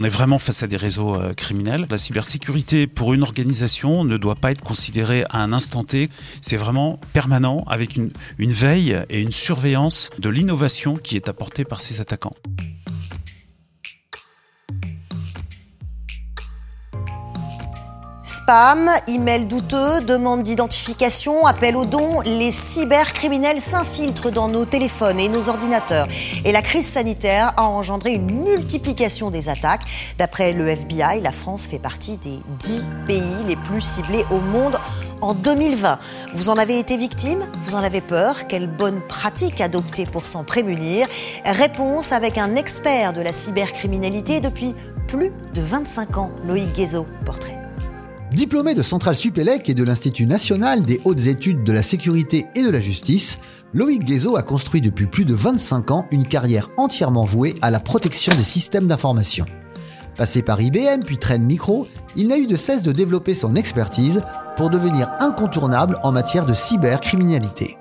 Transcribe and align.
On 0.00 0.04
est 0.04 0.10
vraiment 0.10 0.38
face 0.38 0.62
à 0.62 0.68
des 0.68 0.76
réseaux 0.76 1.16
euh, 1.16 1.34
criminels. 1.34 1.88
La 1.90 1.98
cybersécurité 1.98 2.86
pour 2.86 3.14
une 3.14 3.24
organisation 3.24 4.04
ne 4.04 4.16
doit 4.16 4.36
pas 4.36 4.52
être 4.52 4.62
considérée 4.62 5.24
à 5.30 5.42
un 5.42 5.52
instant 5.52 5.82
T. 5.82 6.08
C'est 6.40 6.56
vraiment 6.56 7.00
permanent 7.12 7.64
avec 7.66 7.96
une, 7.96 8.12
une 8.38 8.52
veille 8.52 8.96
et 9.10 9.20
une 9.20 9.32
surveillance 9.32 10.10
de 10.20 10.28
l'innovation 10.28 10.98
qui 10.98 11.16
est 11.16 11.28
apportée 11.28 11.64
par 11.64 11.80
ces 11.80 12.00
attaquants. 12.00 12.34
Spam, 18.48 18.88
email 19.08 19.44
douteux, 19.44 20.00
demande 20.00 20.42
d'identification, 20.42 21.44
appel 21.44 21.76
aux 21.76 21.84
dons, 21.84 22.22
les 22.22 22.50
cybercriminels 22.50 23.60
s'infiltrent 23.60 24.30
dans 24.30 24.48
nos 24.48 24.64
téléphones 24.64 25.20
et 25.20 25.28
nos 25.28 25.50
ordinateurs. 25.50 26.08
Et 26.46 26.52
la 26.52 26.62
crise 26.62 26.88
sanitaire 26.88 27.52
a 27.58 27.64
engendré 27.64 28.14
une 28.14 28.42
multiplication 28.42 29.30
des 29.30 29.50
attaques. 29.50 29.82
D'après 30.16 30.54
le 30.54 30.66
FBI, 30.66 31.20
la 31.20 31.30
France 31.30 31.66
fait 31.66 31.78
partie 31.78 32.16
des 32.16 32.38
10 32.60 32.88
pays 33.06 33.44
les 33.46 33.56
plus 33.56 33.82
ciblés 33.82 34.24
au 34.30 34.40
monde 34.40 34.78
en 35.20 35.34
2020. 35.34 35.98
Vous 36.32 36.48
en 36.48 36.56
avez 36.56 36.78
été 36.78 36.96
victime? 36.96 37.44
Vous 37.66 37.74
en 37.74 37.84
avez 37.84 38.00
peur? 38.00 38.46
Quelle 38.48 38.66
bonne 38.66 39.02
pratique 39.02 39.60
adopter 39.60 40.06
pour 40.06 40.24
s'en 40.24 40.44
prémunir? 40.44 41.06
Réponse 41.44 42.12
avec 42.12 42.38
un 42.38 42.56
expert 42.56 43.12
de 43.12 43.20
la 43.20 43.34
cybercriminalité 43.34 44.40
depuis 44.40 44.74
plus 45.06 45.32
de 45.52 45.60
25 45.60 46.16
ans, 46.16 46.30
Loïc 46.46 46.72
Guézot, 46.72 47.06
portrait. 47.26 47.57
Diplômé 48.32 48.74
de 48.74 48.82
Centrale 48.82 49.14
Supélec 49.14 49.70
et 49.70 49.74
de 49.74 49.82
l'Institut 49.82 50.26
national 50.26 50.84
des 50.84 51.00
hautes 51.06 51.26
études 51.26 51.64
de 51.64 51.72
la 51.72 51.82
sécurité 51.82 52.46
et 52.54 52.62
de 52.62 52.68
la 52.68 52.78
justice, 52.78 53.38
Loïc 53.72 54.04
Guézot 54.04 54.36
a 54.36 54.42
construit 54.42 54.82
depuis 54.82 55.06
plus 55.06 55.24
de 55.24 55.32
25 55.32 55.90
ans 55.90 56.06
une 56.10 56.28
carrière 56.28 56.68
entièrement 56.76 57.24
vouée 57.24 57.54
à 57.62 57.70
la 57.70 57.80
protection 57.80 58.34
des 58.36 58.44
systèmes 58.44 58.86
d'information. 58.86 59.46
Passé 60.14 60.42
par 60.42 60.60
IBM 60.60 61.04
puis 61.06 61.16
Trend 61.16 61.38
Micro, 61.38 61.86
il 62.16 62.28
n'a 62.28 62.36
eu 62.36 62.46
de 62.46 62.56
cesse 62.56 62.82
de 62.82 62.92
développer 62.92 63.34
son 63.34 63.56
expertise 63.56 64.20
pour 64.58 64.68
devenir 64.68 65.08
incontournable 65.20 65.98
en 66.02 66.12
matière 66.12 66.44
de 66.44 66.52
cybercriminalité. 66.52 67.78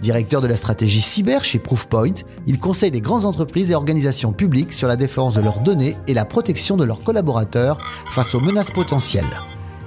Directeur 0.00 0.40
de 0.40 0.46
la 0.46 0.56
stratégie 0.56 1.02
cyber 1.02 1.44
chez 1.44 1.58
Proofpoint, 1.58 2.14
il 2.46 2.58
conseille 2.58 2.90
des 2.90 3.02
grandes 3.02 3.26
entreprises 3.26 3.70
et 3.70 3.74
organisations 3.74 4.32
publiques 4.32 4.72
sur 4.72 4.88
la 4.88 4.96
défense 4.96 5.34
de 5.34 5.42
leurs 5.42 5.60
données 5.60 5.96
et 6.06 6.14
la 6.14 6.24
protection 6.24 6.78
de 6.78 6.84
leurs 6.84 7.02
collaborateurs 7.02 7.76
face 8.08 8.34
aux 8.34 8.40
menaces 8.40 8.70
potentielles. 8.70 9.26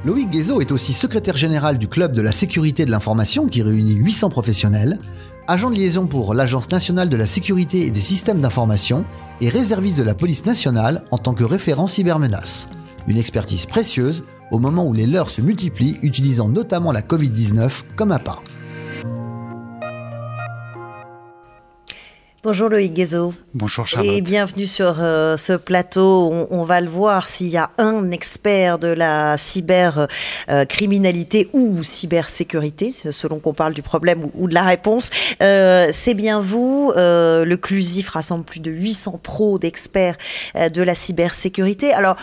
Loïc 0.06 0.30
Guézot 0.30 0.59
est 0.59 0.73
aussi 0.73 0.92
secrétaire 0.92 1.38
général 1.38 1.78
du 1.78 1.88
Club 1.88 2.12
de 2.12 2.22
la 2.22 2.34
sécurité 2.34 2.84
de 2.84 2.92
l'information 2.92 3.48
qui 3.48 3.62
réunit 3.62 3.94
800 3.94 4.30
professionnels, 4.30 4.98
agent 5.48 5.70
de 5.70 5.76
liaison 5.76 6.08
pour 6.08 6.34
l'Agence 6.34 6.70
nationale 6.70 7.08
de 7.08 7.16
la 7.16 7.26
sécurité 7.26 7.86
et 7.86 7.90
des 7.90 8.02
systèmes 8.02 8.42
d'information 8.42 9.06
et 9.40 9.48
réserviste 9.48 9.98
de 9.98 10.04
la 10.04 10.14
police 10.14 10.45
nationale 10.45 11.06
en 11.12 11.18
tant 11.18 11.34
que 11.34 11.45
référent 11.45 11.88
cybermenace. 11.88 12.68
Une 13.08 13.18
expertise 13.18 13.66
précieuse 13.66 14.26
au 14.52 14.60
moment 14.60 14.86
où 14.86 14.92
les 14.92 15.08
leurs 15.08 15.30
se 15.30 15.40
multiplient 15.40 16.00
utilisant 16.02 16.50
notamment 16.50 16.92
la 16.92 17.02
Covid-19 17.02 17.84
comme 17.95 18.12
appât. 18.12 18.36
Bonjour 22.44 22.67
Loïc 22.67 22.91
Guézot. 22.91 23.33
Bonjour 23.53 23.88
Charlotte. 23.88 24.11
Et 24.11 24.19
bienvenue 24.19 24.67
sur 24.67 24.97
euh, 24.99 25.38
ce 25.38 25.53
plateau. 25.53 26.30
On, 26.30 26.47
on, 26.52 26.66
va 26.66 26.81
le 26.81 26.89
voir 26.89 27.30
s'il 27.30 27.47
y 27.47 27.55
a 27.55 27.72
un 27.77 28.11
expert 28.11 28.80
de 28.80 28.89
la 28.89 29.38
cybercriminalité 29.38 31.49
euh, 31.55 31.58
ou 31.58 31.83
cybersécurité, 31.83 32.91
selon 32.91 33.39
qu'on 33.39 33.53
parle 33.53 33.73
du 33.73 33.81
problème 33.81 34.25
ou, 34.25 34.31
ou 34.36 34.47
de 34.49 34.53
la 34.53 34.64
réponse. 34.64 35.09
Euh, 35.41 35.88
C'est 35.94 36.16
bien 36.16 36.41
vous. 36.41 36.91
Le 36.97 37.55
Clusif 37.55 38.09
rassemble 38.09 38.44
plus 38.44 38.59
de 38.59 38.71
800 38.71 39.21
pros 39.23 39.58
d'experts 39.58 40.17
de 40.53 40.81
la 40.81 40.95
cybersécurité. 40.95 41.94
Alors, 41.94 42.17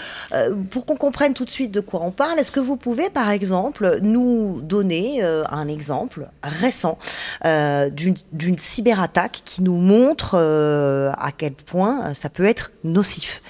pour 0.68 0.84
qu'on 0.84 0.96
comprenne 0.96 1.32
tout 1.32 1.46
de 1.46 1.50
suite 1.50 1.72
de 1.72 1.80
quoi 1.80 2.02
on 2.02 2.10
parle, 2.10 2.38
est-ce 2.38 2.52
que 2.52 2.60
vous 2.60 2.76
pouvez, 2.76 3.08
par 3.08 3.30
exemple, 3.30 3.96
nous 4.02 4.60
donner 4.60 5.22
un 5.22 5.66
exemple 5.66 6.28
récent 6.42 6.98
d'une 7.42 8.59
cyberattaque 8.59 9.41
qui 9.47 9.62
nous 9.62 9.78
montre 9.78 10.09
euh, 10.34 11.12
à 11.19 11.32
quel 11.32 11.53
point 11.53 12.10
euh, 12.10 12.15
ça 12.15 12.28
peut 12.28 12.44
être 12.44 12.71
nocif. 12.84 13.43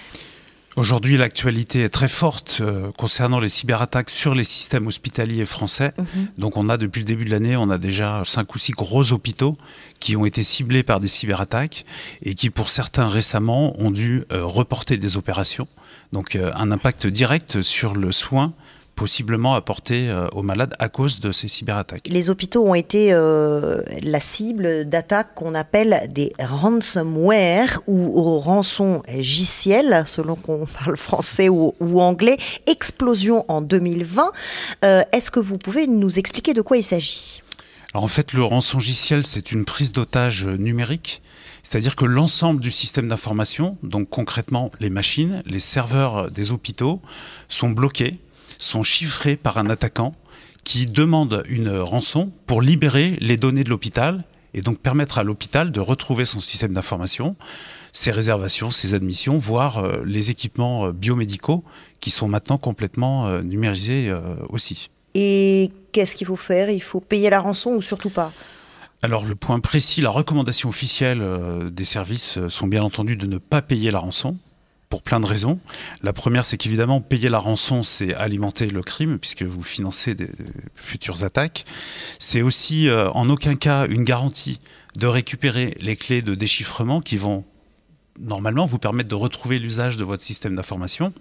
Aujourd'hui, 0.76 1.16
l'actualité 1.16 1.82
est 1.82 1.88
très 1.90 2.08
forte 2.08 2.58
euh, 2.60 2.92
concernant 2.96 3.40
les 3.40 3.48
cyberattaques 3.48 4.08
sur 4.08 4.34
les 4.34 4.44
systèmes 4.44 4.86
hospitaliers 4.86 5.44
français. 5.44 5.92
-hmm. 5.98 6.04
Donc, 6.38 6.56
on 6.56 6.68
a 6.68 6.76
depuis 6.76 7.00
le 7.00 7.04
début 7.04 7.24
de 7.24 7.30
l'année, 7.30 7.56
on 7.56 7.70
a 7.70 7.76
déjà 7.76 8.22
cinq 8.24 8.54
ou 8.54 8.58
six 8.58 8.72
gros 8.72 9.12
hôpitaux 9.12 9.52
qui 9.98 10.16
ont 10.16 10.24
été 10.24 10.42
ciblés 10.42 10.84
par 10.84 11.00
des 11.00 11.08
cyberattaques 11.08 11.84
et 12.22 12.34
qui, 12.34 12.50
pour 12.50 12.70
certains 12.70 13.08
récemment, 13.08 13.74
ont 13.78 13.90
dû 13.90 14.24
euh, 14.32 14.44
reporter 14.44 14.96
des 14.96 15.16
opérations. 15.16 15.68
Donc, 16.12 16.34
euh, 16.34 16.52
un 16.54 16.70
impact 16.70 17.06
direct 17.06 17.62
sur 17.62 17.94
le 17.94 18.12
soin 18.12 18.54
possiblement 19.00 19.54
apporté 19.54 20.10
euh, 20.10 20.28
aux 20.32 20.42
malades 20.42 20.74
à 20.78 20.90
cause 20.90 21.20
de 21.20 21.32
ces 21.32 21.48
cyberattaques. 21.48 22.06
Les 22.06 22.28
hôpitaux 22.28 22.68
ont 22.68 22.74
été 22.74 23.14
euh, 23.14 23.80
la 24.02 24.20
cible 24.20 24.84
d'attaques 24.84 25.34
qu'on 25.34 25.54
appelle 25.54 26.06
des 26.10 26.34
ransomware 26.38 27.80
ou 27.86 28.38
rançon 28.40 29.00
rançongiciels, 29.00 30.04
selon 30.06 30.34
qu'on 30.34 30.66
parle 30.84 30.98
français 30.98 31.48
ou, 31.48 31.72
ou, 31.80 32.02
anglais. 32.02 32.36
Explosion 32.66 33.46
en 33.48 33.62
2020. 33.62 34.32
Euh, 34.84 35.02
Est-ce 35.12 35.30
que 35.30 35.40
vous 35.40 35.56
pouvez 35.56 35.86
nous 35.86 36.18
expliquer 36.18 36.52
de 36.52 36.60
quoi 36.60 36.76
il 36.76 36.82
s'agit? 36.82 37.40
Alors 37.94 38.04
en 38.04 38.08
fait, 38.08 38.34
le 38.34 38.44
rançongiciel, 38.44 39.24
c'est 39.24 39.50
une 39.50 39.64
prise 39.64 39.92
d'otage 39.92 40.44
numérique, 40.44 41.22
c'est-à-dire 41.62 41.96
que 41.96 42.04
l'ensemble 42.04 42.60
du 42.60 42.70
système 42.70 43.08
d'information, 43.08 43.78
donc 43.82 44.10
concrètement 44.10 44.70
les 44.78 44.90
machines, 44.90 45.42
les 45.46 45.58
serveurs 45.58 46.30
des 46.30 46.50
hôpitaux, 46.50 47.00
sont 47.48 47.70
bloqués 47.70 48.20
sont 48.60 48.82
chiffrés 48.82 49.36
par 49.36 49.58
un 49.58 49.68
attaquant 49.68 50.14
qui 50.64 50.86
demande 50.86 51.42
une 51.48 51.78
rançon 51.78 52.30
pour 52.46 52.62
libérer 52.62 53.16
les 53.20 53.36
données 53.36 53.64
de 53.64 53.70
l'hôpital 53.70 54.24
et 54.54 54.62
donc 54.62 54.78
permettre 54.78 55.18
à 55.18 55.22
l'hôpital 55.22 55.72
de 55.72 55.80
retrouver 55.80 56.24
son 56.24 56.40
système 56.40 56.72
d'information, 56.72 57.36
ses 57.92 58.10
réservations, 58.10 58.70
ses 58.70 58.94
admissions, 58.94 59.38
voire 59.38 59.78
euh, 59.78 60.02
les 60.04 60.30
équipements 60.30 60.86
euh, 60.86 60.92
biomédicaux 60.92 61.64
qui 62.00 62.10
sont 62.10 62.28
maintenant 62.28 62.58
complètement 62.58 63.26
euh, 63.26 63.42
numérisés 63.42 64.12
aussi. 64.48 64.90
Et 65.14 65.70
qu'est-ce 65.92 66.14
qu'il 66.14 66.26
faut 66.26 66.36
faire? 66.36 66.70
Il 66.70 66.82
faut 66.82 67.00
payer 67.00 67.30
la 67.30 67.40
rançon 67.40 67.70
ou 67.70 67.82
surtout 67.82 68.10
pas? 68.10 68.32
Alors 69.02 69.24
le 69.24 69.34
point 69.34 69.60
précis, 69.60 70.00
la 70.02 70.10
recommandation 70.10 70.68
officielle 70.68 71.22
des 71.72 71.84
services 71.84 72.38
sont 72.48 72.66
bien 72.66 72.82
entendu 72.82 73.16
de 73.16 73.26
ne 73.26 73.38
pas 73.38 73.62
payer 73.62 73.90
la 73.90 73.98
rançon, 73.98 74.36
pour 74.90 75.02
plein 75.02 75.20
de 75.20 75.26
raisons. 75.26 75.58
La 76.02 76.12
première, 76.12 76.44
c'est 76.44 76.56
qu'évidemment, 76.56 77.00
payer 77.00 77.28
la 77.28 77.38
rançon, 77.38 77.82
c'est 77.82 78.12
alimenter 78.12 78.66
le 78.66 78.82
crime, 78.82 79.18
puisque 79.18 79.44
vous 79.44 79.62
financez 79.62 80.14
des 80.14 80.28
futures 80.74 81.22
attaques. 81.22 81.64
C'est 82.18 82.42
aussi, 82.42 82.88
euh, 82.88 83.08
en 83.12 83.30
aucun 83.30 83.54
cas, 83.54 83.86
une 83.86 84.04
garantie 84.04 84.60
de 84.98 85.06
récupérer 85.06 85.76
les 85.80 85.96
clés 85.96 86.22
de 86.22 86.34
déchiffrement 86.34 87.00
qui 87.00 87.16
vont 87.16 87.44
normalement 88.18 88.66
vous 88.66 88.78
permettre 88.78 89.08
de 89.08 89.14
retrouver 89.14 89.60
l'usage 89.60 89.96
de 89.96 90.04
votre 90.04 90.24
système 90.24 90.56
d'information. 90.56 91.14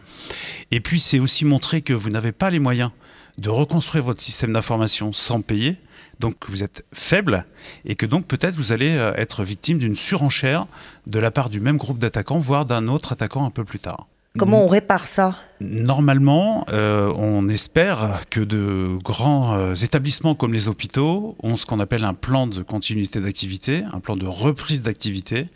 Et 0.71 0.79
puis, 0.79 0.99
c'est 0.99 1.19
aussi 1.19 1.45
montrer 1.45 1.81
que 1.81 1.93
vous 1.93 2.09
n'avez 2.09 2.31
pas 2.31 2.49
les 2.49 2.59
moyens 2.59 2.89
de 3.37 3.49
reconstruire 3.49 4.03
votre 4.03 4.21
système 4.21 4.53
d'information 4.53 5.13
sans 5.13 5.41
payer, 5.41 5.77
donc 6.19 6.35
vous 6.49 6.63
êtes 6.63 6.85
faible 6.93 7.45
et 7.85 7.95
que 7.95 8.05
donc 8.05 8.27
peut-être 8.27 8.55
vous 8.55 8.71
allez 8.71 8.95
euh, 8.95 9.13
être 9.15 9.43
victime 9.43 9.79
d'une 9.79 9.95
surenchère 9.95 10.67
de 11.07 11.19
la 11.19 11.31
part 11.31 11.49
du 11.49 11.59
même 11.59 11.77
groupe 11.77 11.99
d'attaquants, 11.99 12.39
voire 12.39 12.65
d'un 12.65 12.87
autre 12.87 13.13
attaquant 13.13 13.45
un 13.45 13.51
peu 13.51 13.63
plus 13.63 13.79
tard. 13.79 14.07
Comment 14.39 14.63
on 14.63 14.67
répare 14.67 15.05
ça? 15.05 15.35
Normalement, 15.59 16.65
euh, 16.69 17.11
on 17.17 17.49
espère 17.49 18.21
que 18.29 18.39
de 18.39 18.97
grands 19.03 19.57
euh, 19.57 19.75
établissements 19.75 20.33
comme 20.33 20.53
les 20.53 20.69
hôpitaux 20.69 21.35
ont 21.43 21.57
ce 21.57 21.65
qu'on 21.65 21.81
appelle 21.81 22.05
un 22.05 22.13
plan 22.13 22.47
de 22.47 22.63
continuité 22.63 23.19
d'activité, 23.19 23.83
un 23.91 23.99
plan 23.99 24.15
de 24.15 24.25
reprise 24.25 24.81
d'activité, 24.81 25.47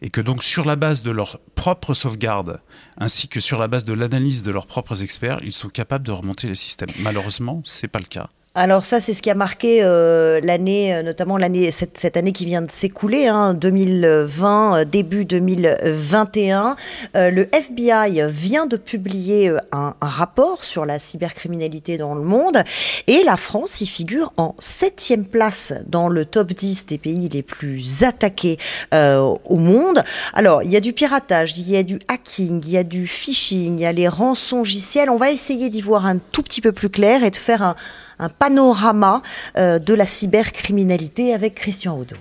et 0.00 0.10
que 0.10 0.20
donc 0.20 0.42
sur 0.42 0.64
la 0.64 0.74
base 0.74 1.04
de 1.04 1.12
leur 1.12 1.38
propre 1.54 1.94
sauvegarde, 1.94 2.60
ainsi 2.98 3.28
que 3.28 3.38
sur 3.38 3.60
la 3.60 3.68
base 3.68 3.84
de 3.84 3.92
l'analyse 3.92 4.42
de 4.42 4.50
leurs 4.50 4.66
propres 4.66 5.04
experts, 5.04 5.38
ils 5.44 5.52
sont 5.52 5.68
capables 5.68 6.04
de 6.04 6.12
remonter 6.12 6.48
les 6.48 6.56
systèmes. 6.56 6.90
Malheureusement, 6.98 7.62
c'est 7.64 7.86
pas 7.86 8.00
le 8.00 8.06
cas. 8.06 8.28
Alors 8.54 8.82
ça, 8.82 9.00
c'est 9.00 9.14
ce 9.14 9.22
qui 9.22 9.30
a 9.30 9.34
marqué 9.34 9.78
euh, 9.82 10.38
l'année, 10.42 10.94
euh, 10.94 11.02
notamment 11.02 11.38
l'année 11.38 11.70
cette, 11.70 11.96
cette, 11.96 12.18
année 12.18 12.32
qui 12.32 12.44
vient 12.44 12.60
de 12.60 12.70
s'écouler, 12.70 13.26
hein, 13.26 13.54
2020, 13.54 14.76
euh, 14.76 14.84
début 14.84 15.24
2021. 15.24 16.76
Euh, 17.16 17.30
le 17.30 17.48
FBI 17.50 18.20
vient 18.28 18.66
de 18.66 18.76
publier 18.76 19.48
euh, 19.48 19.56
un, 19.72 19.94
un, 19.98 20.06
rapport 20.06 20.64
sur 20.64 20.84
la 20.84 20.98
cybercriminalité 20.98 21.96
dans 21.96 22.14
le 22.14 22.20
monde 22.20 22.62
et 23.06 23.22
la 23.24 23.38
France 23.38 23.80
y 23.80 23.86
figure 23.86 24.34
en 24.36 24.54
septième 24.58 25.24
place 25.24 25.72
dans 25.86 26.10
le 26.10 26.26
top 26.26 26.52
10 26.52 26.84
des 26.84 26.98
pays 26.98 27.30
les 27.30 27.42
plus 27.42 28.02
attaqués 28.02 28.58
euh, 28.92 29.34
au 29.46 29.56
monde. 29.56 30.02
Alors, 30.34 30.62
il 30.62 30.70
y 30.70 30.76
a 30.76 30.80
du 30.80 30.92
piratage, 30.92 31.56
il 31.56 31.70
y 31.70 31.76
a 31.78 31.82
du 31.82 31.98
hacking, 32.06 32.62
il 32.66 32.70
y 32.70 32.76
a 32.76 32.84
du 32.84 33.06
phishing, 33.06 33.78
il 33.78 33.82
y 33.82 33.86
a 33.86 33.92
les 33.92 34.08
rançongiciels. 34.08 35.08
On 35.08 35.16
va 35.16 35.30
essayer 35.30 35.70
d'y 35.70 35.80
voir 35.80 36.04
un 36.04 36.18
tout 36.18 36.42
petit 36.42 36.60
peu 36.60 36.72
plus 36.72 36.90
clair 36.90 37.24
et 37.24 37.30
de 37.30 37.36
faire 37.36 37.62
un 37.62 37.76
un 38.18 38.28
panorama 38.28 39.22
euh, 39.58 39.78
de 39.78 39.94
la 39.94 40.06
cybercriminalité 40.06 41.34
avec 41.34 41.54
Christian 41.54 41.98
Odo. 41.98 42.16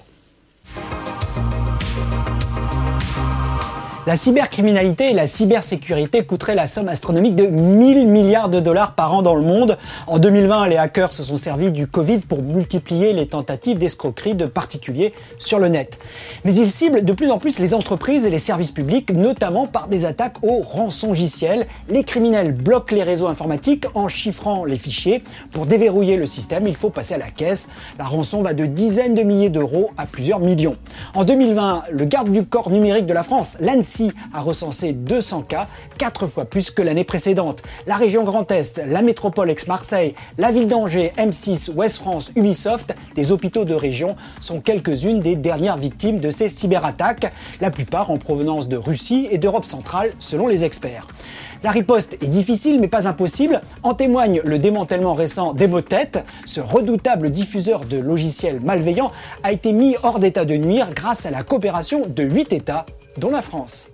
La 4.07 4.15
cybercriminalité 4.15 5.11
et 5.11 5.13
la 5.13 5.27
cybersécurité 5.27 6.23
coûteraient 6.23 6.55
la 6.55 6.65
somme 6.65 6.87
astronomique 6.87 7.35
de 7.35 7.45
1000 7.45 8.07
milliards 8.07 8.49
de 8.49 8.59
dollars 8.59 8.95
par 8.95 9.13
an 9.13 9.21
dans 9.21 9.35
le 9.35 9.43
monde. 9.43 9.77
En 10.07 10.17
2020, 10.17 10.69
les 10.69 10.77
hackers 10.77 11.13
se 11.13 11.21
sont 11.21 11.35
servis 11.35 11.69
du 11.69 11.85
Covid 11.85 12.17
pour 12.17 12.41
multiplier 12.41 13.13
les 13.13 13.27
tentatives 13.27 13.77
d'escroquerie 13.77 14.33
de 14.33 14.47
particuliers 14.47 15.13
sur 15.37 15.59
le 15.59 15.67
net. 15.67 15.99
Mais 16.45 16.55
ils 16.55 16.71
ciblent 16.71 17.05
de 17.05 17.13
plus 17.13 17.29
en 17.29 17.37
plus 17.37 17.59
les 17.59 17.75
entreprises 17.75 18.25
et 18.25 18.31
les 18.31 18.39
services 18.39 18.71
publics, 18.71 19.13
notamment 19.13 19.67
par 19.67 19.87
des 19.87 20.05
attaques 20.05 20.37
au 20.41 20.61
rançongiciel. 20.61 21.67
Les 21.87 22.03
criminels 22.03 22.53
bloquent 22.53 22.95
les 22.95 23.03
réseaux 23.03 23.27
informatiques 23.27 23.85
en 23.93 24.07
chiffrant 24.07 24.65
les 24.65 24.77
fichiers. 24.77 25.21
Pour 25.51 25.67
déverrouiller 25.67 26.17
le 26.17 26.25
système, 26.25 26.65
il 26.65 26.75
faut 26.75 26.89
passer 26.89 27.13
à 27.13 27.19
la 27.19 27.29
caisse. 27.29 27.67
La 27.99 28.05
rançon 28.05 28.41
va 28.41 28.55
de 28.55 28.65
dizaines 28.65 29.13
de 29.13 29.21
milliers 29.21 29.51
d'euros 29.51 29.91
à 29.95 30.07
plusieurs 30.07 30.39
millions. 30.39 30.75
En 31.13 31.23
2020, 31.23 31.83
le 31.91 32.05
garde 32.05 32.31
du 32.31 32.45
corps 32.45 32.71
numérique 32.71 33.05
de 33.05 33.13
la 33.13 33.21
France, 33.21 33.57
l'ANSI, 33.59 33.90
a 34.33 34.41
recensé 34.41 34.93
200 34.93 35.43
cas, 35.43 35.67
4 35.97 36.27
fois 36.27 36.45
plus 36.45 36.71
que 36.71 36.81
l'année 36.81 37.03
précédente. 37.03 37.61
La 37.87 37.95
région 37.95 38.23
Grand 38.23 38.49
Est, 38.51 38.81
la 38.87 39.01
métropole 39.01 39.49
ex-Marseille, 39.49 40.15
la 40.37 40.51
ville 40.51 40.67
d'Angers, 40.67 41.11
M6, 41.17 41.71
Ouest 41.73 41.97
France, 41.97 42.31
Ubisoft, 42.35 42.95
des 43.15 43.31
hôpitaux 43.31 43.65
de 43.65 43.73
région 43.73 44.15
sont 44.39 44.61
quelques-unes 44.61 45.19
des 45.19 45.35
dernières 45.35 45.77
victimes 45.77 46.19
de 46.19 46.31
ces 46.31 46.49
cyberattaques, 46.49 47.31
la 47.59 47.71
plupart 47.71 48.11
en 48.11 48.17
provenance 48.17 48.67
de 48.67 48.77
Russie 48.77 49.27
et 49.31 49.37
d'Europe 49.37 49.65
centrale 49.65 50.11
selon 50.19 50.47
les 50.47 50.63
experts. 50.63 51.07
La 51.63 51.69
riposte 51.69 52.17
est 52.23 52.27
difficile 52.27 52.79
mais 52.79 52.87
pas 52.87 53.07
impossible. 53.07 53.61
En 53.83 53.93
témoigne 53.93 54.41
le 54.43 54.57
démantèlement 54.57 55.13
récent 55.13 55.53
d'Emotet. 55.53 56.11
Ce 56.45 56.59
redoutable 56.59 57.29
diffuseur 57.29 57.85
de 57.85 57.97
logiciels 57.97 58.59
malveillants 58.61 59.11
a 59.43 59.51
été 59.51 59.71
mis 59.71 59.95
hors 60.01 60.19
d'état 60.19 60.45
de 60.45 60.55
nuire 60.55 60.91
grâce 60.93 61.27
à 61.27 61.31
la 61.31 61.43
coopération 61.43 62.07
de 62.07 62.23
8 62.23 62.53
États 62.53 62.85
dont 63.17 63.31
la 63.31 63.41
France. 63.41 63.87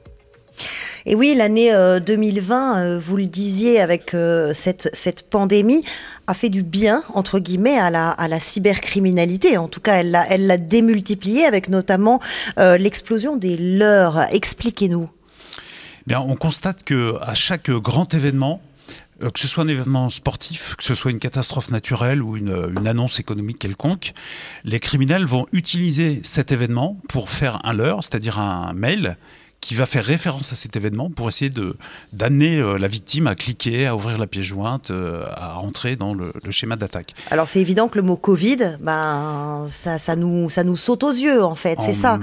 Et 1.05 1.15
oui, 1.15 1.35
l'année 1.35 1.71
2020, 2.05 2.77
euh, 2.77 2.97
euh, 2.97 2.99
vous 2.99 3.15
le 3.15 3.27
disiez 3.27 3.79
avec 3.79 4.13
euh, 4.13 4.51
cette, 4.53 4.89
cette 4.91 5.29
pandémie, 5.29 5.85
a 6.27 6.33
fait 6.33 6.49
du 6.49 6.63
bien, 6.63 7.01
entre 7.13 7.39
guillemets, 7.39 7.77
à 7.77 7.89
la, 7.89 8.09
à 8.09 8.27
la 8.27 8.41
cybercriminalité. 8.41 9.57
En 9.57 9.69
tout 9.69 9.79
cas, 9.79 9.95
elle 9.95 10.11
l'a 10.11 10.25
elle 10.29 10.47
l'a 10.47 10.57
démultipliée 10.57 11.45
avec 11.45 11.69
notamment 11.69 12.19
l'explosion 12.57 13.37
des 13.37 13.55
leurs. 13.55 14.19
Expliquez-nous. 14.33 15.09
Bien, 16.05 16.19
on 16.19 16.35
constate 16.35 16.83
que 16.83 17.15
à 17.21 17.33
chaque 17.33 17.71
grand 17.71 18.13
événement, 18.13 18.61
que 19.19 19.39
ce 19.39 19.47
soit 19.47 19.63
un 19.63 19.67
événement 19.67 20.09
sportif, 20.09 20.75
que 20.75 20.83
ce 20.83 20.95
soit 20.95 21.11
une 21.11 21.19
catastrophe 21.19 21.71
naturelle 21.71 22.21
ou 22.21 22.37
une, 22.37 22.73
une, 22.77 22.87
annonce 22.87 23.19
économique 23.19 23.59
quelconque, 23.59 24.13
les 24.63 24.79
criminels 24.79 25.25
vont 25.25 25.45
utiliser 25.51 26.19
cet 26.23 26.51
événement 26.51 26.99
pour 27.09 27.29
faire 27.29 27.59
un 27.65 27.73
leurre, 27.73 28.03
c'est-à-dire 28.03 28.39
un 28.39 28.73
mail 28.73 29.17
qui 29.61 29.73
va 29.73 29.85
faire 29.85 30.05
référence 30.05 30.53
à 30.53 30.55
cet 30.55 30.75
événement 30.75 31.09
pour 31.09 31.27
essayer 31.27 31.49
de 31.49 31.75
d'amener 32.13 32.57
euh, 32.57 32.77
la 32.77 32.87
victime 32.87 33.27
à 33.27 33.35
cliquer, 33.35 33.87
à 33.87 33.95
ouvrir 33.95 34.17
la 34.17 34.27
pièce 34.27 34.45
jointe, 34.45 34.91
euh, 34.91 35.23
à 35.35 35.53
rentrer 35.53 35.95
dans 35.95 36.13
le, 36.13 36.31
schéma 36.51 36.75
d'attaque. 36.75 37.13
Alors 37.31 37.47
c'est 37.47 37.59
évident 37.59 37.87
que 37.87 37.97
le 37.97 38.03
mot 38.03 38.17
Covid, 38.17 38.77
ben 38.79 39.67
ça, 39.71 39.97
ça 39.97 40.15
nous 40.15 40.49
ça 40.49 40.63
nous 40.63 40.77
saute 40.77 41.03
aux 41.03 41.11
yeux 41.11 41.43
en 41.43 41.55
fait, 41.55 41.77
c'est 41.81 41.93
ça. 41.93 42.19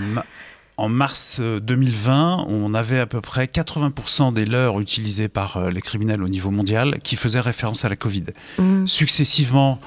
En 0.76 0.88
mars 0.88 1.40
2020, 1.40 2.40
euh, 2.40 2.44
on 2.48 2.74
avait 2.74 2.98
à 2.98 3.06
peu 3.06 3.20
près 3.20 3.46
80% 3.46 4.32
des 4.32 4.44
leurres 4.44 4.80
utilisées 4.80 5.28
par 5.28 5.70
les 5.70 5.80
criminels 5.80 6.22
au 6.22 6.28
niveau 6.28 6.50
mondial 6.50 6.98
qui 7.02 7.16
faisaient 7.16 7.40
référence 7.40 7.84
à 7.84 7.88
la 7.88 7.96
Covid. 7.96 8.24
Mmh. 8.58 8.86
Successivement, 8.86 9.78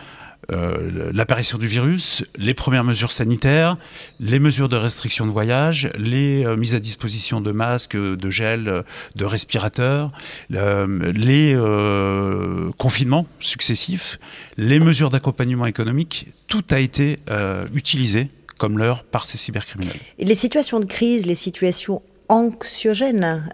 euh, 0.53 1.11
l'apparition 1.13 1.57
du 1.57 1.67
virus, 1.67 2.23
les 2.37 2.53
premières 2.53 2.85
mesures 2.85 3.11
sanitaires, 3.11 3.75
les 4.21 4.39
mesures 4.39 4.69
de 4.69 4.77
restriction 4.77 5.25
de 5.25 5.31
voyage, 5.31 5.89
les 5.97 6.45
euh, 6.45 6.55
mises 6.55 6.73
à 6.73 6.79
disposition 6.79 7.41
de 7.41 7.51
masques, 7.51 7.97
de 7.97 8.29
gel, 8.29 8.83
de 9.15 9.25
respirateurs, 9.25 10.11
les 10.49 11.53
euh, 11.53 12.71
confinements 12.77 13.27
successifs, 13.41 14.19
les 14.55 14.79
mesures 14.79 15.09
d'accompagnement 15.09 15.65
économique, 15.65 16.27
tout 16.47 16.63
a 16.69 16.79
été 16.79 17.19
utilisé 17.73 18.29
comme 18.57 18.77
l'heure 18.77 19.03
par 19.03 19.25
ces 19.25 19.37
cybercriminels. 19.37 19.99
Les 20.19 20.35
situations 20.35 20.79
de 20.79 20.85
crise, 20.85 21.25
les 21.25 21.35
situations 21.35 22.01
anxiogènes, 22.29 23.49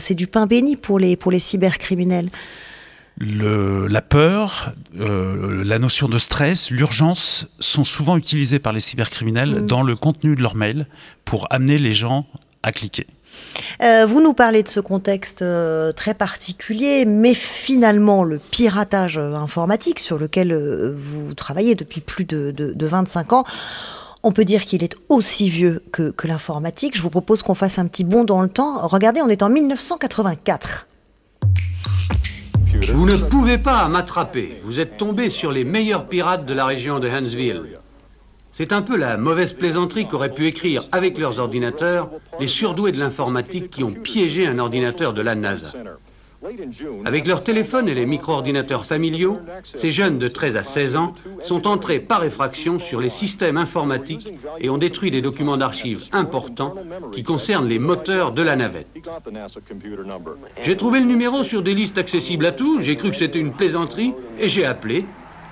c'est 0.00 0.14
du 0.14 0.26
pain 0.26 0.46
béni 0.46 0.76
pour 0.76 0.98
les, 0.98 1.16
pour 1.16 1.32
les 1.32 1.38
cybercriminels 1.38 2.30
le, 3.18 3.86
la 3.86 4.02
peur, 4.02 4.72
euh, 4.98 5.62
la 5.64 5.78
notion 5.78 6.08
de 6.08 6.18
stress, 6.18 6.70
l'urgence 6.70 7.46
sont 7.60 7.84
souvent 7.84 8.16
utilisés 8.16 8.58
par 8.58 8.72
les 8.72 8.80
cybercriminels 8.80 9.62
mm. 9.62 9.66
dans 9.66 9.82
le 9.82 9.94
contenu 9.96 10.34
de 10.34 10.42
leur 10.42 10.56
mail 10.56 10.86
pour 11.24 11.46
amener 11.50 11.78
les 11.78 11.92
gens 11.92 12.26
à 12.62 12.72
cliquer. 12.72 13.06
Euh, 13.82 14.06
vous 14.06 14.20
nous 14.20 14.32
parlez 14.32 14.62
de 14.62 14.68
ce 14.68 14.80
contexte 14.80 15.42
euh, 15.42 15.92
très 15.92 16.14
particulier, 16.14 17.04
mais 17.04 17.34
finalement 17.34 18.24
le 18.24 18.38
piratage 18.38 19.18
informatique 19.18 19.98
sur 19.98 20.18
lequel 20.18 20.52
euh, 20.52 20.94
vous 20.96 21.34
travaillez 21.34 21.74
depuis 21.74 22.00
plus 22.00 22.24
de, 22.24 22.52
de, 22.52 22.72
de 22.72 22.86
25 22.86 23.32
ans, 23.32 23.44
on 24.24 24.32
peut 24.32 24.44
dire 24.44 24.64
qu'il 24.64 24.82
est 24.82 24.96
aussi 25.08 25.48
vieux 25.48 25.82
que, 25.92 26.10
que 26.10 26.26
l'informatique. 26.26 26.96
Je 26.96 27.02
vous 27.02 27.10
propose 27.10 27.42
qu'on 27.42 27.54
fasse 27.54 27.78
un 27.78 27.86
petit 27.86 28.04
bond 28.04 28.24
dans 28.24 28.40
le 28.40 28.48
temps. 28.48 28.86
Regardez, 28.88 29.20
on 29.22 29.28
est 29.28 29.42
en 29.42 29.50
1984. 29.50 30.88
Vous 32.92 33.06
ne 33.06 33.16
pouvez 33.16 33.58
pas 33.58 33.86
m'attraper. 33.88 34.60
Vous 34.64 34.80
êtes 34.80 34.96
tombé 34.96 35.30
sur 35.30 35.52
les 35.52 35.64
meilleurs 35.64 36.06
pirates 36.06 36.46
de 36.46 36.54
la 36.54 36.64
région 36.64 36.98
de 36.98 37.08
Huntsville. 37.08 37.62
C'est 38.50 38.72
un 38.72 38.82
peu 38.82 38.96
la 38.96 39.16
mauvaise 39.16 39.52
plaisanterie 39.52 40.08
qu'auraient 40.08 40.32
pu 40.32 40.46
écrire 40.46 40.84
avec 40.92 41.18
leurs 41.18 41.38
ordinateurs 41.38 42.08
les 42.40 42.46
surdoués 42.46 42.92
de 42.92 42.98
l'informatique 42.98 43.70
qui 43.70 43.84
ont 43.84 43.92
piégé 43.92 44.46
un 44.46 44.58
ordinateur 44.58 45.12
de 45.12 45.22
la 45.22 45.34
NASA. 45.34 45.72
Avec 47.04 47.26
leur 47.26 47.42
téléphone 47.42 47.88
et 47.88 47.94
les 47.94 48.06
micro-ordinateurs 48.06 48.84
familiaux, 48.84 49.38
ces 49.62 49.90
jeunes 49.90 50.18
de 50.18 50.28
13 50.28 50.56
à 50.56 50.62
16 50.62 50.96
ans 50.96 51.14
sont 51.42 51.66
entrés 51.66 52.00
par 52.00 52.24
effraction 52.24 52.78
sur 52.78 53.00
les 53.00 53.08
systèmes 53.08 53.56
informatiques 53.56 54.32
et 54.60 54.68
ont 54.68 54.78
détruit 54.78 55.10
des 55.10 55.22
documents 55.22 55.56
d'archives 55.56 56.04
importants 56.12 56.74
qui 57.12 57.22
concernent 57.22 57.68
les 57.68 57.78
moteurs 57.78 58.32
de 58.32 58.42
la 58.42 58.56
navette. 58.56 58.88
J'ai 60.62 60.76
trouvé 60.76 61.00
le 61.00 61.06
numéro 61.06 61.44
sur 61.44 61.62
des 61.62 61.74
listes 61.74 61.98
accessibles 61.98 62.46
à 62.46 62.52
tous, 62.52 62.80
j'ai 62.80 62.96
cru 62.96 63.10
que 63.10 63.16
c'était 63.16 63.38
une 63.38 63.52
plaisanterie 63.52 64.12
et 64.38 64.48
j'ai 64.48 64.66
appelé, 64.66 65.06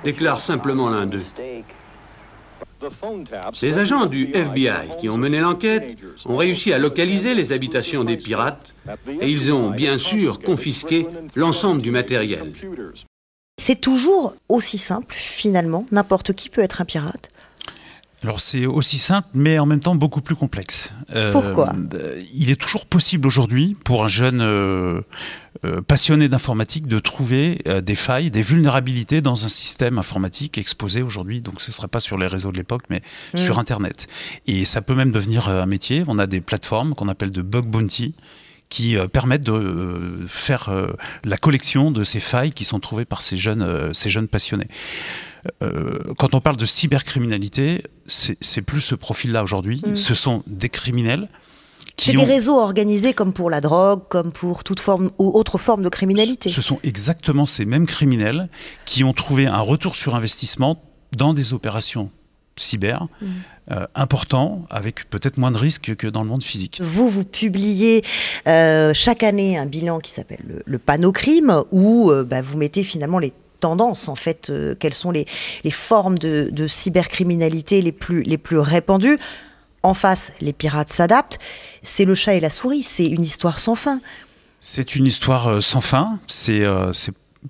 déclare 0.05 0.41
simplement 0.41 0.91
l'un 0.91 1.07
d'eux. 1.07 1.23
Les 3.63 3.79
agents 3.79 4.07
du 4.07 4.31
FBI 4.33 4.97
qui 5.01 5.09
ont 5.09 5.19
mené 5.19 5.41
l'enquête 5.41 5.97
ont 6.27 6.37
réussi 6.37 6.73
à 6.73 6.79
localiser 6.79 7.35
les 7.35 7.53
habitations 7.53 8.05
des 8.05 8.17
pirates 8.17 8.75
et 9.21 9.31
ils 9.31 9.53
ont 9.53 9.71
bien 9.71 9.99
sûr 9.99 10.41
confisqué 10.41 11.07
l'ensemble 11.35 11.83
du 11.83 11.91
matériel. 11.91 12.53
C'est 13.59 13.81
toujours 13.81 14.35
aussi 14.49 14.79
simple, 14.79 15.15
finalement. 15.17 15.87
N'importe 15.93 16.33
qui 16.33 16.49
peut 16.49 16.63
être 16.63 16.81
un 16.81 16.85
pirate. 16.85 17.29
Alors 18.23 18.41
c'est 18.41 18.67
aussi 18.67 18.99
simple, 18.99 19.29
mais 19.35 19.59
en 19.59 19.67
même 19.67 19.81
temps 19.81 19.97
beaucoup 19.97 20.21
plus 20.21 20.37
complexe. 20.37 20.95
Euh, 21.15 21.33
Pourquoi 21.33 21.73
Il 22.33 22.51
est 22.51 22.61
toujours 22.61 22.87
possible 22.87 23.27
aujourd'hui 23.27 23.77
pour 23.85 24.05
un 24.05 24.09
jeune 24.09 24.41
euh, 24.41 25.01
euh, 25.65 25.83
passionné 25.83 26.29
d'informatique 26.29 26.87
de 26.87 27.01
trouver 27.01 27.63
des 27.83 27.95
failles, 27.97 28.31
des 28.31 28.43
vulnérabilités 28.43 29.21
dans 29.21 29.45
un 29.45 29.49
système 29.49 29.99
informatique 29.99 30.57
exposé 30.57 31.03
aujourd'hui. 31.03 31.41
Donc 31.41 31.61
ce 31.61 31.71
ne 31.71 31.75
sera 31.75 31.89
pas 31.89 32.01
sur 32.01 32.17
les 32.17 32.29
réseaux 32.29 32.53
de 32.53 32.57
l'époque, 32.57 32.85
mais 32.91 33.03
hmm. 33.35 33.39
sur 33.39 33.59
Internet. 33.59 34.07
Et 34.47 34.65
ça 34.65 34.83
peut 34.83 34.95
même 34.95 35.11
devenir 35.11 35.49
un 35.49 35.67
métier. 35.67 36.05
On 36.07 36.19
a 36.19 36.29
des 36.29 36.41
plateformes 36.41 36.95
qu'on 36.95 37.09
appelle 37.09 37.33
de 37.33 37.43
bug 37.43 37.67
bounty 37.67 38.15
qui 38.69 38.97
permettent 39.13 39.45
de 39.45 40.25
faire 40.29 40.71
la 41.25 41.37
collection 41.37 41.91
de 41.91 42.05
ces 42.05 42.21
failles 42.21 42.53
qui 42.53 42.65
sont 42.65 42.81
trouvées 42.81 43.05
par 43.05 43.21
ces 43.21 43.37
jeunes, 43.37 43.93
ces 43.93 44.09
jeunes 44.09 44.29
passionnés. 44.29 44.69
Euh, 45.63 45.99
quand 46.19 46.35
on 46.35 46.41
parle 46.41 46.57
de 46.57 46.67
cybercriminalité, 46.67 47.85
c'est 48.07 48.63
plus 48.63 48.81
ce 48.81 48.95
profil-là 48.95 49.43
aujourd'hui. 49.43 49.83
Mm. 49.87 49.97
Ce 49.97 50.15
sont 50.15 50.43
des 50.47 50.69
criminels 50.69 51.29
c'est 51.99 52.13
des 52.13 52.25
réseaux 52.25 52.59
organisés 52.59 53.13
comme 53.13 53.33
pour 53.33 53.51
la 53.51 53.61
drogue, 53.61 54.03
comme 54.09 54.33
pour 54.33 54.65
toute 54.65 54.81
forme 54.81 55.11
ou 55.19 55.31
autre 55.39 55.59
forme 55.59 55.83
de 55.83 55.89
criminalité. 55.89 56.49
Ce 56.49 56.63
sont 56.63 56.81
exactement 56.83 57.47
ces 57.47 57.65
mêmes 57.65 57.87
criminels 57.87 58.49
qui 58.87 59.05
ont 59.05 59.13
trouvé 59.13 59.47
un 59.47 59.61
retour 59.61 59.95
sur 59.95 60.15
investissement 60.17 60.83
dans 61.17 61.33
des 61.33 61.53
opérations 61.53 62.11
cyber 62.57 63.07
mm. 63.21 63.27
euh, 63.71 63.87
importants, 63.95 64.65
avec 64.69 65.09
peut-être 65.11 65.39
moins 65.39 65.53
de 65.53 65.59
risques 65.59 65.95
que 65.95 66.07
dans 66.07 66.23
le 66.23 66.29
monde 66.29 66.43
physique. 66.43 66.81
Vous, 66.83 67.09
vous 67.09 67.25
publiez 67.25 68.03
euh, 68.49 68.93
chaque 68.95 69.23
année 69.23 69.57
un 69.57 69.67
bilan 69.67 69.99
qui 69.99 70.11
s'appelle 70.11 70.43
le, 70.47 70.63
le 70.65 70.79
Panocrime, 70.79 71.63
où 71.71 72.11
bah, 72.27 72.43
vous 72.43 72.59
mettez 72.59 72.85
finalement 72.85 73.19
les 73.19 73.33
tendances, 73.63 74.09
en 74.09 74.17
fait, 74.17 74.51
euh, 74.51 74.75
quelles 74.79 74.95
sont 74.95 75.11
les, 75.11 75.27
formes 75.71 76.19
de, 76.19 76.67
cybercriminalité 76.67 77.81
les 77.81 77.93
plus, 77.93 78.23
les 78.23 78.39
plus 78.39 78.59
répandues. 78.59 79.19
En 79.83 79.95
face, 79.95 80.33
les 80.41 80.53
pirates 80.53 80.91
s'adaptent. 80.91 81.39
C'est 81.83 82.05
le 82.05 82.15
chat 82.15 82.35
et 82.35 82.41
la 82.41 82.51
souris, 82.51 82.83
c'est 82.83 83.07
une 83.07 83.23
histoire 83.23 83.59
sans 83.59 83.75
fin. 83.75 84.01
C'est 84.61 84.95
une 84.95 85.07
histoire 85.07 85.49
euh, 85.49 85.61
sans 85.61 85.81
fin. 85.81 86.21
C'est 86.29 86.63
euh, 86.63 86.93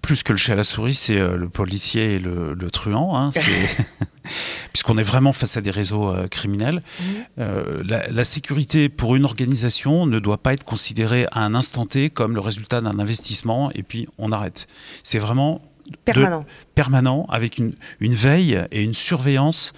plus 0.01 0.23
que 0.23 0.33
le 0.33 0.39
chat 0.39 0.53
à 0.53 0.57
la 0.57 0.65
souris, 0.65 0.95
c'est 0.95 1.19
le 1.19 1.49
policier 1.49 2.15
et 2.15 2.19
le, 2.19 2.71
truand. 2.71 3.17
Hein, 3.17 3.31
puisqu'on 4.73 4.99
est 4.99 5.03
vraiment 5.03 5.33
face 5.33 5.57
à 5.57 5.61
des 5.61 5.71
réseaux 5.71 6.11
euh, 6.11 6.29
criminels. 6.29 6.77
Mmh. 6.81 7.05
Euh, 7.39 7.83
la, 8.11 8.25
sécurité 8.25 8.89
pour 8.89 9.17
une 9.17 9.25
organisation 9.25 10.07
ne 10.07 10.19
doit 10.19 10.39
pas 10.39 10.53
être 10.53 10.65
considérée 10.65 11.27
à 11.33 11.45
un 11.45 11.55
instant 11.55 11.87
T 11.87 12.11
comme 12.11 12.35
le 12.35 12.41
résultat 12.41 12.81
d'un 12.81 12.99
investissement 12.99 13.71
et 13.75 13.83
puis 13.83 14.09
on 14.19 14.33
arrête. 14.33 14.67
C'est 15.03 15.19
vraiment 15.19 15.61
permanent, 16.05 16.45
permanent 16.75 17.27
avec 17.29 17.59
une, 17.59 17.75
une 18.01 18.15
veille 18.15 18.61
et 18.71 18.83
une 18.83 18.95
surveillance 18.95 19.73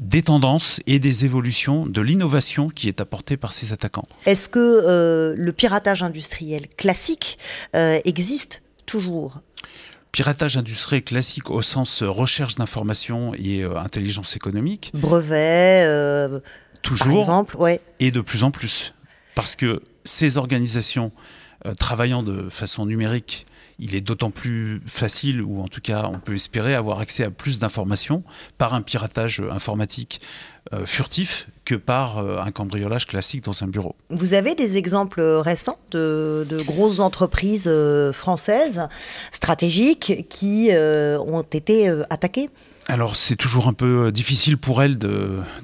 des 0.00 0.22
tendances 0.22 0.80
et 0.86 0.98
des 0.98 1.24
évolutions 1.24 1.86
de 1.86 2.00
l'innovation 2.00 2.68
qui 2.68 2.88
est 2.88 3.00
apportée 3.00 3.36
par 3.36 3.52
ces 3.52 3.72
attaquants. 3.72 4.06
Est-ce 4.26 4.48
que 4.48 5.34
le 5.36 5.52
piratage 5.52 6.02
industriel 6.02 6.68
classique 6.76 7.38
existe 7.72 8.62
toujours? 8.84 9.40
Piratage 10.16 10.56
industriel 10.56 11.02
classique 11.02 11.50
au 11.50 11.60
sens 11.60 12.02
euh, 12.02 12.08
recherche 12.08 12.54
d'informations 12.54 13.34
et 13.34 13.62
euh, 13.62 13.76
intelligence 13.76 14.34
économique. 14.34 14.90
Brevet, 14.94 15.84
euh, 15.84 16.40
toujours, 16.80 17.26
par 17.26 17.36
exemple, 17.36 17.56
ouais. 17.58 17.82
et 18.00 18.10
de 18.10 18.22
plus 18.22 18.42
en 18.42 18.50
plus. 18.50 18.94
Parce 19.34 19.56
que 19.56 19.82
ces 20.04 20.38
organisations 20.38 21.12
travaillant 21.78 22.22
de 22.22 22.48
façon 22.50 22.86
numérique 22.86 23.46
il 23.78 23.94
est 23.94 24.00
d'autant 24.00 24.30
plus 24.30 24.80
facile, 24.86 25.42
ou 25.42 25.60
en 25.60 25.68
tout 25.68 25.80
cas 25.80 26.08
on 26.12 26.18
peut 26.18 26.34
espérer 26.34 26.74
avoir 26.74 27.00
accès 27.00 27.24
à 27.24 27.30
plus 27.30 27.58
d'informations 27.58 28.22
par 28.58 28.74
un 28.74 28.82
piratage 28.82 29.42
informatique 29.50 30.20
euh, 30.72 30.86
furtif 30.86 31.48
que 31.64 31.74
par 31.74 32.18
euh, 32.18 32.38
un 32.38 32.50
cambriolage 32.50 33.06
classique 33.06 33.44
dans 33.44 33.62
un 33.62 33.66
bureau. 33.66 33.94
Vous 34.10 34.34
avez 34.34 34.54
des 34.54 34.78
exemples 34.78 35.20
récents 35.20 35.78
de, 35.90 36.46
grosses 36.66 37.00
entreprises 37.00 37.68
euh, 37.68 38.12
françaises 38.12 38.88
stratégiques 39.30 40.26
qui 40.28 40.70
ont 40.72 41.42
été 41.42 41.88
attaquées? 42.10 42.50
Alors 42.88 43.16
c'est 43.16 43.36
toujours 43.36 43.66
un 43.68 43.72
peu 43.72 44.06
euh, 44.06 44.10
difficile 44.10 44.58
pour 44.58 44.82
elle 44.82 44.96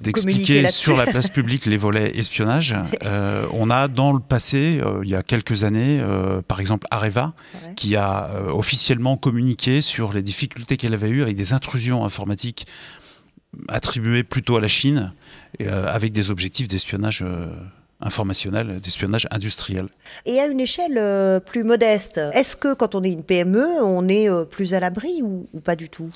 d'expliquer 0.00 0.68
sur 0.70 0.96
la 0.96 1.06
place 1.06 1.28
publique 1.28 1.66
les 1.66 1.76
volets 1.76 2.16
espionnage. 2.16 2.74
Euh, 3.04 3.46
on 3.52 3.68
a 3.70 3.88
dans 3.88 4.12
le 4.12 4.20
passé, 4.20 4.78
euh, 4.80 5.00
il 5.02 5.10
y 5.10 5.14
a 5.14 5.22
quelques 5.22 5.64
années, 5.64 6.00
par 6.46 6.60
exemple 6.60 6.86
Areva, 6.90 7.34
qui 7.74 7.96
a 7.96 8.30
officiellement 8.52 9.16
communiqué 9.16 9.80
sur 9.80 10.12
les 10.12 10.22
difficultés 10.22 10.76
qu'elle 10.76 10.94
avait 10.94 11.08
eues 11.08 11.22
avec 11.22 11.36
des 11.36 11.52
intrusions 11.52 12.04
informatiques 12.04 12.66
attribuées 13.68 14.22
plutôt 14.22 14.56
à 14.56 14.60
la 14.60 14.68
Chine, 14.68 15.12
avec 15.60 16.12
des 16.12 16.30
objectifs 16.30 16.68
d'espionnage 16.68 17.24
informationnel, 18.00 18.78
d'espionnage 18.80 19.26
industriel. 19.30 19.88
Et 20.24 20.38
à 20.38 20.46
une 20.46 20.60
échelle 20.60 21.40
plus 21.44 21.64
modeste, 21.64 22.20
est-ce 22.34 22.56
que 22.56 22.74
quand 22.74 22.94
on 22.94 23.02
est 23.02 23.12
une 23.12 23.24
PME, 23.24 23.82
on 23.82 24.08
est 24.08 24.28
plus 24.50 24.74
à 24.74 24.80
l'abri 24.80 25.22
ou 25.22 25.60
pas 25.60 25.76
du 25.76 25.88
tout? 25.88 26.10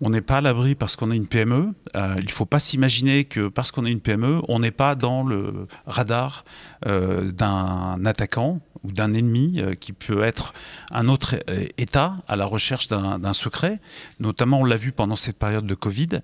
On 0.00 0.10
n'est 0.10 0.20
pas 0.20 0.38
à 0.38 0.40
l'abri 0.40 0.74
parce 0.74 0.96
qu'on 0.96 1.10
est 1.10 1.16
une 1.16 1.26
PME. 1.26 1.70
Euh, 1.96 2.14
il 2.18 2.24
ne 2.24 2.30
faut 2.30 2.46
pas 2.46 2.58
s'imaginer 2.58 3.24
que 3.24 3.48
parce 3.48 3.70
qu'on 3.70 3.86
est 3.86 3.90
une 3.90 4.00
PME, 4.00 4.42
on 4.48 4.58
n'est 4.58 4.70
pas 4.70 4.94
dans 4.94 5.22
le 5.22 5.66
radar 5.86 6.44
euh, 6.86 7.30
d'un 7.30 8.04
attaquant 8.04 8.60
ou 8.82 8.92
d'un 8.92 9.14
ennemi 9.14 9.54
euh, 9.58 9.74
qui 9.74 9.92
peut 9.92 10.22
être 10.22 10.52
un 10.90 11.08
autre 11.08 11.36
État 11.78 12.16
à 12.28 12.36
la 12.36 12.44
recherche 12.44 12.88
d'un 12.88 13.32
secret. 13.32 13.80
Notamment, 14.20 14.60
on 14.60 14.64
l'a 14.64 14.76
vu 14.76 14.92
pendant 14.92 15.16
cette 15.16 15.38
période 15.38 15.66
de 15.66 15.74
Covid, 15.74 16.20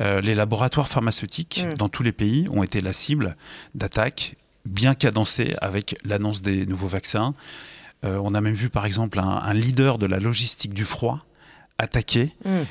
les 0.00 0.34
laboratoires 0.34 0.88
pharmaceutiques 0.88 1.64
mm. 1.64 1.74
dans 1.74 1.88
tous 1.88 2.02
les 2.02 2.12
pays 2.12 2.48
ont 2.50 2.62
été 2.62 2.80
la 2.80 2.92
cible 2.92 3.36
d'attaques 3.74 4.36
bien 4.64 4.94
cadencées 4.94 5.54
avec 5.60 5.96
l'annonce 6.04 6.42
des 6.42 6.66
nouveaux 6.66 6.88
vaccins. 6.88 7.34
on 8.02 8.34
a 8.34 8.40
même 8.40 8.54
vu 8.54 8.70
par 8.70 8.86
exemple 8.86 9.18
un, 9.20 9.54
leader 9.54 9.98
de 9.98 10.06
la 10.06 10.18
logistique 10.18 10.74
du 10.74 10.84
froid 10.84 11.24
attaqué. 11.78 12.34
Mm 12.44 12.62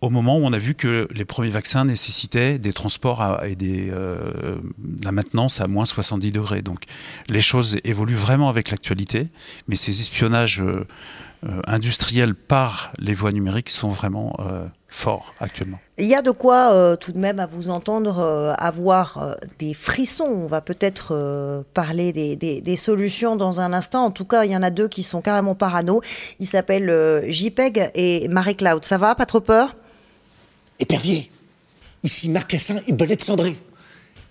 au 0.00 0.10
moment 0.10 0.36
où 0.36 0.44
on 0.44 0.52
a 0.52 0.58
vu 0.58 0.74
que 0.74 1.08
les 1.14 1.24
premiers 1.24 1.50
vaccins 1.50 1.84
nécessitaient 1.84 2.58
des 2.58 2.72
transports 2.72 3.42
et 3.44 3.56
des, 3.56 3.88
euh, 3.90 4.56
la 5.02 5.12
maintenance 5.12 5.60
à 5.60 5.68
moins 5.68 5.86
70 5.86 6.32
degrés. 6.32 6.62
Donc 6.62 6.84
les 7.28 7.40
choses 7.40 7.78
évoluent 7.84 8.14
vraiment 8.14 8.48
avec 8.48 8.70
l'actualité, 8.70 9.28
mais 9.68 9.76
ces 9.76 10.00
espionnages 10.00 10.60
euh, 10.60 10.86
euh, 11.44 11.60
industriels 11.66 12.34
par 12.34 12.92
les 12.98 13.14
voies 13.14 13.32
numériques 13.32 13.70
sont 13.70 13.90
vraiment 13.90 14.36
forts 14.88 15.34
actuellement. 15.40 15.78
Il 15.98 16.06
y 16.06 16.14
a 16.14 16.22
de 16.22 16.30
quoi 16.30 16.96
tout 16.96 17.12
de 17.12 17.18
même 17.18 17.40
à 17.40 17.46
vous 17.46 17.68
entendre 17.68 18.54
avoir 18.58 19.36
des 19.58 19.74
frissons. 19.74 20.24
On 20.24 20.46
va 20.46 20.60
peut-être 20.60 21.64
parler 21.74 22.12
des, 22.12 22.36
des, 22.36 22.76
solutions 22.76 23.36
dans 23.36 23.60
un 23.60 23.72
instant. 23.72 24.06
En 24.06 24.10
tout 24.10 24.24
cas, 24.24 24.44
il 24.44 24.52
y 24.52 24.56
en 24.56 24.62
a 24.62 24.70
deux 24.70 24.88
qui 24.88 25.02
sont 25.02 25.20
carrément 25.20 25.54
parano. 25.54 26.00
Ils 26.40 26.46
s'appellent 26.46 27.24
JPEG 27.28 27.90
et 27.94 28.28
Marie 28.28 28.56
Cloud. 28.56 28.84
Ça 28.84 28.96
va 28.96 29.14
Pas 29.14 29.26
trop 29.26 29.40
peur 29.40 29.76
Épervier, 30.78 31.30
ici 32.02 32.28
Marcassin 32.28 32.80
et 32.86 32.92
Belette 32.92 33.24
Cendré. 33.24 33.56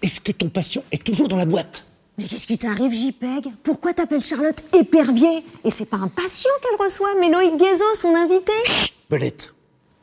Est-ce 0.02 0.20
que 0.20 0.32
ton 0.32 0.50
patient 0.50 0.84
est 0.92 1.04
toujours 1.04 1.28
dans 1.28 1.38
la 1.38 1.46
boîte? 1.46 1.86
Mais 2.18 2.26
qu'est-ce 2.26 2.48
qui 2.48 2.58
t'arrive, 2.58 2.94
JPEG 2.94 3.52
Pourquoi 3.64 3.94
t'appelles 3.94 4.22
Charlotte 4.22 4.64
épervier? 4.74 5.44
Et 5.64 5.72
c'est 5.72 5.86
pas 5.86 5.98
un 5.98 6.08
patient 6.08 6.52
qu'elle 6.62 6.86
reçoit, 6.86 7.10
mais 7.20 7.30
Loïc 7.30 7.58
Guézo, 7.58 7.84
son 8.00 8.16
invité 8.16 8.54
Chut 8.66 8.94
Belette, 9.10 9.54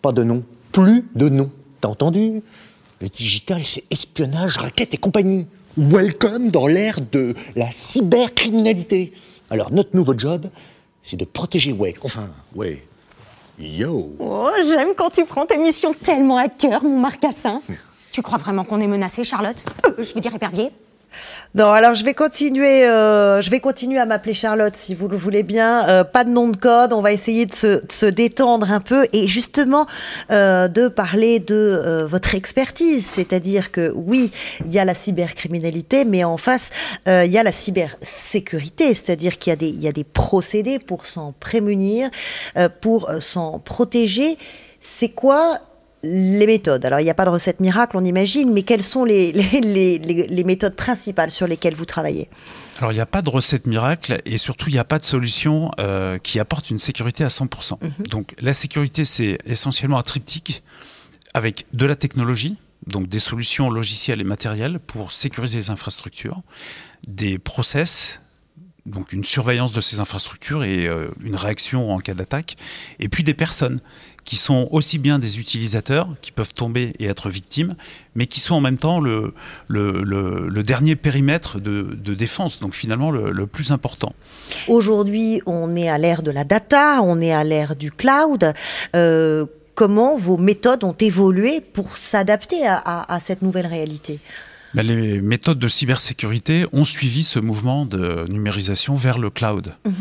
pas 0.02 0.12
de 0.12 0.22
nom. 0.24 0.42
Plus 0.72 1.04
de 1.14 1.28
nom. 1.28 1.50
T'as 1.80 1.88
entendu? 1.88 2.42
Le 3.00 3.08
digital, 3.08 3.62
c'est 3.64 3.84
espionnage, 3.90 4.58
raquette 4.58 4.94
et 4.94 4.98
compagnie. 4.98 5.46
Welcome 5.76 6.50
dans 6.50 6.66
l'ère 6.66 7.00
de 7.00 7.34
la 7.56 7.70
cybercriminalité. 7.72 9.12
Alors, 9.50 9.72
notre 9.72 9.96
nouveau 9.96 10.18
job, 10.18 10.48
c'est 11.02 11.16
de 11.16 11.24
protéger 11.24 11.72
Way. 11.72 11.94
Enfin, 12.02 12.30
Way, 12.54 12.82
Yo. 13.64 14.16
Oh, 14.18 14.50
j'aime 14.66 14.88
quand 14.96 15.10
tu 15.10 15.24
prends 15.24 15.46
tes 15.46 15.56
missions 15.56 15.94
tellement 15.94 16.36
à 16.36 16.48
cœur, 16.48 16.82
mon 16.82 16.98
marcassin. 16.98 17.62
tu 18.10 18.20
crois 18.20 18.36
vraiment 18.38 18.64
qu'on 18.64 18.80
est 18.80 18.88
menacé, 18.88 19.22
Charlotte? 19.22 19.64
Euh, 19.86 20.02
Je 20.02 20.12
veux 20.14 20.20
dire 20.20 20.34
épervier 20.34 20.70
non, 21.54 21.70
alors 21.70 21.94
je 21.94 22.04
vais 22.04 22.14
continuer, 22.14 22.86
euh, 22.86 23.42
je 23.42 23.50
vais 23.50 23.60
continuer 23.60 23.98
à 23.98 24.06
m'appeler 24.06 24.32
Charlotte 24.32 24.74
si 24.74 24.94
vous 24.94 25.06
le 25.06 25.18
voulez 25.18 25.42
bien. 25.42 25.86
Euh, 25.88 26.02
pas 26.02 26.24
de 26.24 26.30
nom 26.30 26.48
de 26.48 26.56
code, 26.56 26.94
on 26.94 27.02
va 27.02 27.12
essayer 27.12 27.44
de 27.44 27.52
se, 27.52 28.06
détendre 28.06 28.70
un 28.70 28.80
peu 28.80 29.06
et 29.12 29.28
justement 29.28 29.86
euh, 30.30 30.68
de 30.68 30.88
parler 30.88 31.40
de 31.40 32.06
votre 32.08 32.34
expertise, 32.34 33.06
c'est-à-dire 33.06 33.70
que 33.70 33.92
oui, 33.94 34.30
il 34.64 34.72
y 34.72 34.78
a 34.78 34.84
la 34.84 34.94
cybercriminalité, 34.94 36.04
mais 36.04 36.24
en 36.24 36.36
face 36.36 36.70
il 37.06 37.30
y 37.30 37.38
a 37.38 37.42
la 37.42 37.52
cybersécurité, 37.52 38.94
c'est-à-dire 38.94 39.38
qu'il 39.38 39.50
y 39.50 39.54
a 39.54 39.56
des, 39.56 39.68
il 39.68 39.82
y 39.82 39.88
a 39.88 39.92
des 39.92 40.04
procédés 40.04 40.78
pour 40.78 41.06
s'en 41.06 41.32
prémunir, 41.38 42.10
pour 42.80 43.10
s'en 43.20 43.58
protéger. 43.58 44.38
C'est 44.80 45.10
quoi 45.10 45.60
les 46.02 46.46
méthodes. 46.46 46.84
Alors, 46.84 47.00
il 47.00 47.04
n'y 47.04 47.10
a 47.10 47.14
pas 47.14 47.24
de 47.24 47.30
recette 47.30 47.60
miracle, 47.60 47.96
on 47.96 48.04
imagine, 48.04 48.52
mais 48.52 48.62
quelles 48.62 48.82
sont 48.82 49.04
les, 49.04 49.32
les, 49.32 50.44
méthodes 50.44 50.76
principales 50.76 51.30
sur 51.30 51.46
lesquelles 51.46 51.74
vous 51.74 51.84
travaillez 51.84 52.28
alors, 52.78 52.90
il 52.90 52.94
n'y 52.94 53.02
a 53.02 53.06
pas 53.06 53.22
de 53.22 53.28
recette 53.28 53.66
miracle 53.66 54.20
et 54.24 54.38
surtout, 54.38 54.68
il 54.68 54.72
n'y 54.72 54.78
a 54.78 54.84
pas 54.84 54.98
de 54.98 55.04
solution 55.04 55.70
euh, 55.78 56.18
qui 56.18 56.40
apporte 56.40 56.70
une 56.70 56.78
sécurité 56.78 57.22
à 57.22 57.28
100%. 57.28 57.76
Mhm. 57.80 58.06
Donc, 58.08 58.34
la 58.40 58.54
sécurité, 58.54 59.04
c'est 59.04 59.38
essentiellement 59.46 59.98
un 59.98 60.02
triptyque 60.02 60.64
avec 61.34 61.66
de 61.74 61.86
la 61.86 61.94
technologie, 61.94 62.56
donc 62.86 63.08
des 63.08 63.20
solutions 63.20 63.70
logicielles 63.70 64.20
et 64.20 64.24
matérielles 64.24 64.80
pour 64.80 65.12
sécuriser 65.12 65.58
les 65.58 65.70
infrastructures, 65.70 66.42
des 67.06 67.38
process, 67.38 68.20
donc 68.86 69.12
une 69.12 69.24
surveillance 69.24 69.72
de 69.72 69.80
ces 69.80 70.00
infrastructures 70.00 70.64
et 70.64 70.86
euh, 70.86 71.08
une 71.22 71.36
réaction 71.36 71.92
en 71.92 71.98
cas 71.98 72.14
d'attaque, 72.14 72.56
et 72.98 73.08
puis 73.08 73.22
des 73.22 73.34
personnes 73.34 73.80
qui 74.24 74.36
sont 74.36 74.68
aussi 74.70 74.98
bien 74.98 75.18
des 75.18 75.38
utilisateurs 75.38 76.08
qui 76.20 76.32
peuvent 76.32 76.54
tomber 76.54 76.94
et 76.98 77.06
être 77.06 77.28
victimes, 77.28 77.74
mais 78.14 78.26
qui 78.26 78.40
sont 78.40 78.54
en 78.54 78.60
même 78.60 78.78
temps 78.78 79.00
le, 79.00 79.34
dernier 80.62 80.96
périmètre 80.96 81.58
de, 81.60 82.14
défense, 82.14 82.60
donc 82.60 82.74
finalement 82.74 83.10
le, 83.10 83.46
plus 83.46 83.72
important. 83.72 84.12
Aujourd'hui, 84.68 85.42
on 85.46 85.74
est 85.74 85.88
à 85.88 85.98
l'ère 85.98 86.22
de 86.22 86.30
la 86.30 86.44
data, 86.44 87.00
on 87.02 87.20
est 87.20 87.32
à 87.32 87.44
l'ère 87.44 87.76
du 87.76 87.90
cloud. 87.90 88.52
Euh, 88.94 89.46
comment 89.74 90.16
vos 90.16 90.36
méthodes 90.36 90.84
ont 90.84 90.96
évolué 90.98 91.60
pour 91.60 91.96
s'adapter 91.96 92.66
à 92.66 93.18
cette 93.20 93.42
nouvelle 93.42 93.66
réalité? 93.66 94.20
Ben, 94.74 94.86
les 94.86 95.20
méthodes 95.20 95.58
de 95.58 95.68
cybersécurité 95.68 96.66
ont 96.72 96.84
suivi 96.84 97.22
ce 97.22 97.38
mouvement 97.38 97.84
de 97.86 98.24
numérisation 98.28 98.94
vers 98.94 99.18
le 99.18 99.30
cloud. 99.30 99.74
Mhm. 99.84 99.94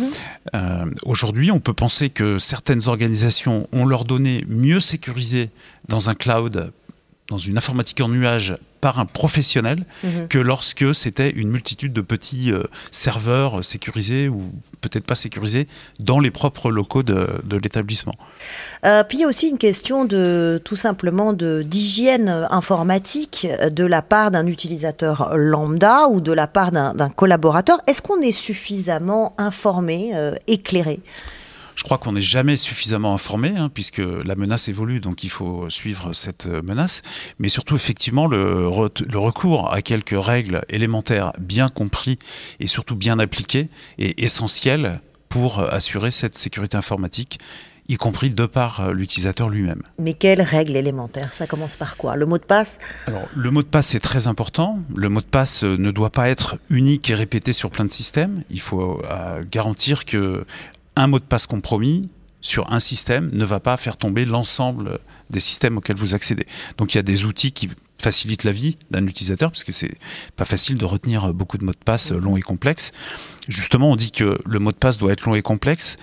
Euh, 0.56 0.86
aujourd'hui, 1.04 1.51
on 1.51 1.60
peut 1.60 1.74
penser 1.74 2.10
que 2.10 2.40
certaines 2.40 2.88
organisations 2.88 3.68
ont 3.72 3.86
leurs 3.86 4.06
données 4.06 4.46
mieux 4.48 4.80
sécurisées 4.80 5.50
dans 5.88 6.10
un 6.10 6.13
cloud 6.13 6.72
dans 7.32 7.38
une 7.38 7.58
informatique 7.58 8.02
en 8.02 8.10
nuage 8.10 8.56
par 8.82 9.00
un 9.00 9.06
professionnel 9.06 9.86
mhm. 10.04 10.28
que 10.28 10.38
lorsque 10.38 10.94
c'était 10.94 11.30
une 11.30 11.50
multitude 11.50 11.94
de 11.94 12.02
petits 12.02 12.52
euh, 12.52 12.64
serveurs 12.92 13.64
sécurisés 13.64 14.28
ou 14.28 14.52
peut-être 14.82 15.06
pas 15.06 15.16
sécurisés 15.16 15.68
dans 16.00 16.20
les 16.20 16.32
propres 16.32 16.72
locaux 16.72 17.04
de, 17.04 17.28
l'établissement. 17.52 18.16
Euh, 18.86 19.04
puis 19.04 19.20
il 19.20 19.22
y 19.22 19.24
a 19.24 19.28
aussi 19.28 19.48
une 19.48 19.60
question 19.60 20.04
de 20.06 20.60
tout 20.66 20.76
simplement 20.76 21.32
d'hygiène 21.34 22.48
informatique 22.50 23.48
de 23.72 23.86
la 23.86 24.02
part 24.02 24.32
d'un 24.32 24.48
utilisateur 24.48 25.34
lambda 25.36 26.08
ou 26.10 26.20
de 26.20 26.34
la 26.34 26.48
part 26.48 26.72
d'un 26.72 27.10
collaborateur. 27.10 27.80
Est-ce 27.88 28.02
qu'on 28.02 28.22
est 28.22 28.32
suffisamment 28.32 29.36
informé, 29.38 30.12
euh, 30.16 30.36
éclairé? 30.48 31.00
Je 31.82 31.84
crois 31.84 31.98
qu'on 31.98 32.12
n'est 32.12 32.22
jamais 32.22 32.58
suffisamment 32.58 33.16
informé, 33.16 33.54
hein, 33.58 33.72
puisque 33.74 33.98
la 33.98 34.36
menace 34.36 34.68
évolue, 34.68 35.00
donc 35.00 35.24
il 35.24 35.32
faut 35.32 35.68
suivre 35.72 36.14
cette 36.14 36.46
menace. 36.46 37.02
Mais 37.40 37.50
surtout, 37.50 37.74
effectivement, 37.74 38.28
le, 38.28 38.70
le 39.10 39.18
recours 39.18 39.74
à 39.74 39.82
quelques 39.82 40.14
règles 40.16 40.62
élémentaires 40.70 41.34
bien 41.40 41.70
compris 41.70 42.20
et 42.60 42.68
surtout 42.68 42.96
bien 42.96 43.18
appliquées 43.18 43.70
est 43.98 44.22
essentiel 44.22 45.02
pour 45.28 45.58
assurer 45.74 46.12
cette 46.12 46.38
sécurité 46.38 46.78
informatique 46.78 47.40
y 47.92 47.98
compris 47.98 48.30
de 48.30 48.46
par 48.46 48.80
euh, 48.80 48.94
l'utilisateur 48.94 49.50
lui-même. 49.50 49.82
Mais 50.00 50.14
quelles 50.14 50.42
règles 50.42 50.76
élémentaires? 50.76 51.34
Ça 51.34 51.48
commence 51.48 51.76
par 51.76 51.98
quoi? 51.98 52.16
Le 52.16 52.26
mot 52.26 52.38
de 52.38 52.44
passe? 52.44 52.78
Alors, 53.08 53.28
le 53.36 53.52
mot 53.52 53.64
de 53.64 53.68
passe 53.68 53.96
est 53.96 54.00
très 54.00 54.28
important. 54.28 54.80
Le 54.96 55.10
mot 55.10 55.20
de 55.20 55.26
passe 55.26 55.64
euh, 55.64 55.78
ne 55.78 55.92
doit 55.92 56.10
pas 56.10 56.30
être 56.30 56.58
unique 56.70 57.10
et 57.10 57.16
répété 57.16 57.54
sur 57.54 57.70
plein 57.70 57.86
de 57.86 57.92
systèmes. 57.92 58.44
Il 58.50 58.62
faut 58.62 59.02
euh, 59.04 59.44
garantir 59.50 60.06
que 60.06 60.46
un 60.96 61.08
mot 61.08 61.20
de 61.20 61.26
passe 61.26 61.46
compromis 61.46 62.10
sur 62.42 62.72
un 62.72 62.80
système 62.80 63.30
ne 63.34 63.46
va 63.46 63.60
pas 63.60 63.78
faire 63.78 63.98
tomber 63.98 64.26
l'ensemble 64.26 65.00
des 65.30 65.40
systèmes 65.40 65.78
auxquels 65.78 65.96
vous 65.96 66.16
accédez. 66.16 66.48
Donc 66.78 66.94
il 66.94 66.98
y 66.98 67.00
a 67.00 67.04
des 67.04 67.26
outils 67.26 67.52
qui 67.52 67.70
facilitent 68.02 68.44
la 68.44 68.52
vie 68.52 68.78
d'un 68.90 69.06
utilisateur 69.06 69.52
parce 69.52 69.64
que 69.64 69.72
c'est 69.72 69.94
pas 70.36 70.46
facile 70.46 70.78
de 70.78 70.86
retenir 70.86 71.34
beaucoup 71.34 71.58
de 71.58 71.64
mots 71.64 71.72
de 71.72 71.78
passe 71.78 72.12
longs 72.12 72.36
et 72.36 72.42
complexes. 72.42 72.92
Justement, 73.48 73.92
on 73.92 73.96
dit 73.96 74.12
que 74.12 74.40
le 74.44 74.60
mot 74.60 74.72
de 74.72 74.78
passe 74.78 74.98
doit 74.98 75.12
être 75.12 75.26
long 75.26 75.36
et 75.36 75.42
complexe. 75.42 75.98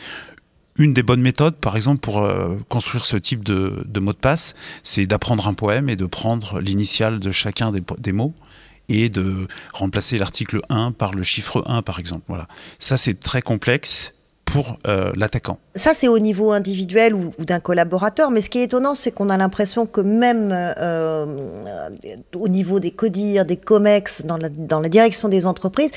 Une 0.76 0.95
des 0.95 1.02
bonnes 1.02 1.21
méthodes, 1.21 1.57
par 1.57 1.75
exemple, 1.75 1.99
pour 1.99 2.23
euh, 2.23 2.57
construire 2.68 3.04
ce 3.04 3.16
type 3.16 3.42
de, 3.42 3.85
mot 3.99 4.12
de 4.12 4.18
passe, 4.18 4.54
c'est 4.85 5.07
d'apprendre 5.07 5.49
un 5.49 5.54
poème 5.54 5.88
et 5.88 5.97
de 5.97 6.07
prendre 6.07 6.61
l'initiale 6.61 7.18
de 7.18 7.33
chacun 7.33 7.73
des, 7.73 8.12
mots 8.12 8.33
et 8.88 9.09
de 9.09 9.49
remplacer 9.73 10.18
l'article 10.18 10.61
1 10.68 10.92
par 10.92 11.14
le 11.14 11.25
chiffre 11.25 11.64
1, 11.66 11.83
par 11.83 11.99
exemple. 11.99 12.23
Voilà. 12.28 12.47
Ça, 12.78 12.97
c'est 12.97 13.18
très 13.18 13.42
complexe 13.42 14.14
pour 14.52 14.78
euh, 14.86 15.12
l'attaquant. 15.14 15.58
Ça, 15.74 15.92
c'est 15.94 16.08
au 16.08 16.18
niveau 16.18 16.52
individuel 16.52 17.14
ou, 17.14 17.30
d'un 17.38 17.60
collaborateur, 17.60 18.30
mais 18.30 18.40
ce 18.40 18.48
qui 18.48 18.58
est 18.58 18.64
étonnant, 18.64 18.94
c'est 18.94 19.10
qu'on 19.10 19.28
a 19.28 19.36
l'impression 19.36 19.86
que 19.86 20.00
même 20.00 20.50
euh, 20.52 21.88
au 22.34 22.48
niveau 22.48 22.80
des 22.80 22.90
CODIR, 22.90 23.44
des 23.44 23.56
COMEX, 23.56 24.24
dans 24.24 24.38
la, 24.38 24.88
direction 24.88 25.28
des 25.28 25.46
entreprises, 25.46 25.90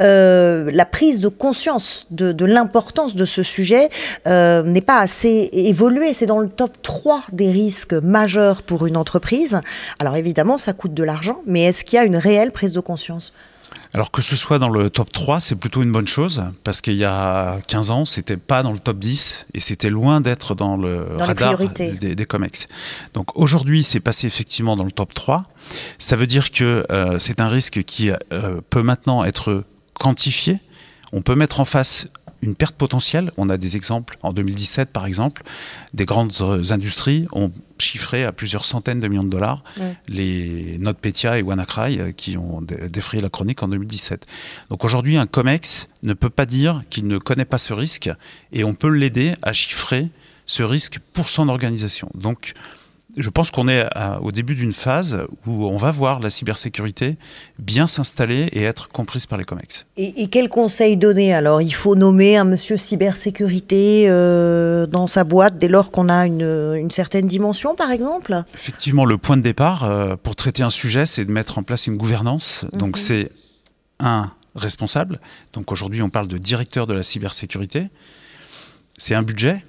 euh, 0.00 0.70
la 0.72 0.86
prise 0.86 1.20
de 1.20 1.28
conscience 1.28 2.06
de, 2.10 2.32
de 2.32 2.44
l'importance 2.44 3.14
de 3.14 3.24
ce 3.24 3.42
sujet 3.42 3.88
n'est 4.26 4.80
pas 4.80 4.98
assez 4.98 5.50
évoluée. 5.52 6.14
C'est 6.14 6.26
dans 6.26 6.38
le 6.38 6.48
top 6.48 6.82
3 6.82 7.24
des 7.32 7.50
risques 7.50 7.94
majeurs 7.94 8.62
pour 8.62 8.86
une 8.86 8.96
entreprise. 8.96 9.60
Alors 9.98 10.16
évidemment, 10.16 10.58
ça 10.58 10.72
coûte 10.72 10.94
de 10.94 11.04
l'argent, 11.04 11.42
mais 11.46 11.64
est-ce 11.64 11.84
qu'il 11.84 11.96
y 11.96 12.00
a 12.00 12.04
une 12.04 12.16
réelle 12.16 12.50
prise 12.50 12.72
de 12.72 12.80
conscience? 12.80 13.32
Alors 13.94 14.10
que 14.10 14.22
ce 14.22 14.34
soit 14.34 14.58
dans 14.58 14.68
le 14.68 14.90
top 14.90 15.12
3, 15.12 15.38
c'est 15.38 15.54
plutôt 15.54 15.82
une 15.82 15.92
bonne 15.92 16.08
chose, 16.08 16.44
parce 16.64 16.80
qu'il 16.80 16.94
y 16.94 17.04
a 17.04 17.60
15 17.68 17.90
ans, 17.90 18.04
c'était 18.04 18.36
pas 18.36 18.64
dans 18.64 18.72
le 18.72 18.80
top 18.80 18.98
10, 18.98 19.46
et 19.54 19.60
c'était 19.60 19.88
loin 19.88 20.20
d'être 20.20 20.56
dans 20.56 20.76
le 20.76 21.06
radar 21.16 21.56
des, 21.58 22.16
des, 22.16 22.26
COMEX. 22.26 22.66
Donc 23.14 23.36
aujourd'hui, 23.38 23.84
c'est 23.84 24.00
passé 24.00 24.26
effectivement 24.26 24.76
dans 24.76 24.84
le 24.84 24.90
top 24.90 25.14
3. 25.14 25.44
Ça 25.98 26.16
veut 26.16 26.26
dire 26.26 26.50
que 26.50 26.84
euh, 26.90 27.20
c'est 27.20 27.40
un 27.40 27.48
risque 27.48 27.84
qui 27.84 28.10
euh, 28.10 28.60
peut 28.68 28.82
maintenant 28.82 29.24
être 29.24 29.64
quantifié. 29.94 30.58
On 31.12 31.22
peut 31.22 31.36
mettre 31.36 31.60
en 31.60 31.64
face 31.64 32.08
une 32.44 32.54
perte 32.54 32.76
potentielle. 32.76 33.32
On 33.36 33.48
a 33.48 33.56
des 33.56 33.76
exemples, 33.76 34.18
en 34.22 34.32
2017 34.32 34.90
par 34.90 35.06
exemple, 35.06 35.42
des 35.92 36.04
grandes 36.04 36.32
euh, 36.40 36.62
industries 36.70 37.26
ont 37.32 37.50
chiffré 37.78 38.24
à 38.24 38.32
plusieurs 38.32 38.64
centaines 38.64 39.00
de 39.00 39.08
millions 39.08 39.24
de 39.24 39.30
dollars 39.30 39.64
les 40.06 40.76
NotPetya 40.78 41.38
et 41.38 41.42
WannaCry 41.42 42.00
euh, 42.00 42.12
qui 42.12 42.36
ont 42.36 42.60
défrayé 42.62 43.22
la 43.22 43.30
chronique 43.30 43.62
en 43.62 43.68
2017. 43.68 44.26
Donc 44.70 44.84
aujourd'hui, 44.84 45.16
un 45.16 45.26
COMEX 45.26 45.88
ne 46.02 46.14
peut 46.14 46.30
pas 46.30 46.46
dire 46.46 46.82
qu'il 46.90 47.06
ne 47.06 47.18
connaît 47.18 47.44
pas 47.44 47.58
ce 47.58 47.72
risque 47.72 48.10
et 48.52 48.62
on 48.64 48.74
peut 48.74 48.88
l'aider 48.88 49.34
à 49.42 49.52
chiffrer 49.52 50.08
ce 50.46 50.62
risque 50.62 50.98
pour 51.12 51.28
son 51.28 51.48
organisation. 51.48 52.10
Donc, 52.14 52.52
je 53.16 53.30
pense 53.30 53.50
qu'on 53.50 53.68
est 53.68 53.86
au 54.22 54.32
début 54.32 54.54
d'une 54.54 54.72
phase 54.72 55.26
où 55.46 55.66
on 55.66 55.76
va 55.76 55.90
voir 55.90 56.20
la 56.20 56.30
cybersécurité 56.30 57.16
bien 57.58 57.86
s'installer 57.86 58.48
et 58.52 58.62
être 58.62 58.88
comprise 58.88 59.26
par 59.26 59.38
les 59.38 59.44
COMEX. 59.44 59.86
Et, 59.96 60.22
et 60.22 60.26
quel 60.28 60.48
conseil 60.48 60.96
donner 60.96 61.32
alors? 61.32 61.62
Il 61.62 61.74
faut 61.74 61.94
nommer 61.94 62.36
un 62.36 62.44
monsieur 62.44 62.76
cybersécurité 62.76 64.06
euh, 64.08 64.86
dans 64.86 65.06
sa 65.06 65.24
boîte 65.24 65.58
dès 65.58 65.68
lors 65.68 65.90
qu'on 65.90 66.08
a 66.08 66.26
une, 66.26 66.90
certaine 66.90 67.26
dimension, 67.26 67.74
par 67.74 67.90
exemple? 67.90 68.42
Effectivement, 68.54 69.04
le 69.04 69.18
point 69.18 69.36
de 69.36 69.42
départ 69.42 69.84
euh, 69.84 70.16
pour 70.16 70.36
traiter 70.36 70.62
un 70.62 70.70
sujet, 70.70 71.06
c'est 71.06 71.24
de 71.24 71.32
mettre 71.32 71.58
en 71.58 71.62
place 71.62 71.86
une 71.86 71.96
gouvernance. 71.96 72.66
Donc 72.72 72.96
mhm. 72.96 73.02
c'est 73.02 73.32
un 74.00 74.30
responsable. 74.54 75.20
Donc 75.52 75.72
aujourd'hui, 75.72 76.02
on 76.02 76.10
parle 76.10 76.28
de 76.28 76.38
directeur 76.38 76.86
de 76.86 76.94
la 76.94 77.02
cybersécurité. 77.02 77.88
C'est 78.98 79.14
un 79.14 79.22
budget 79.22 79.64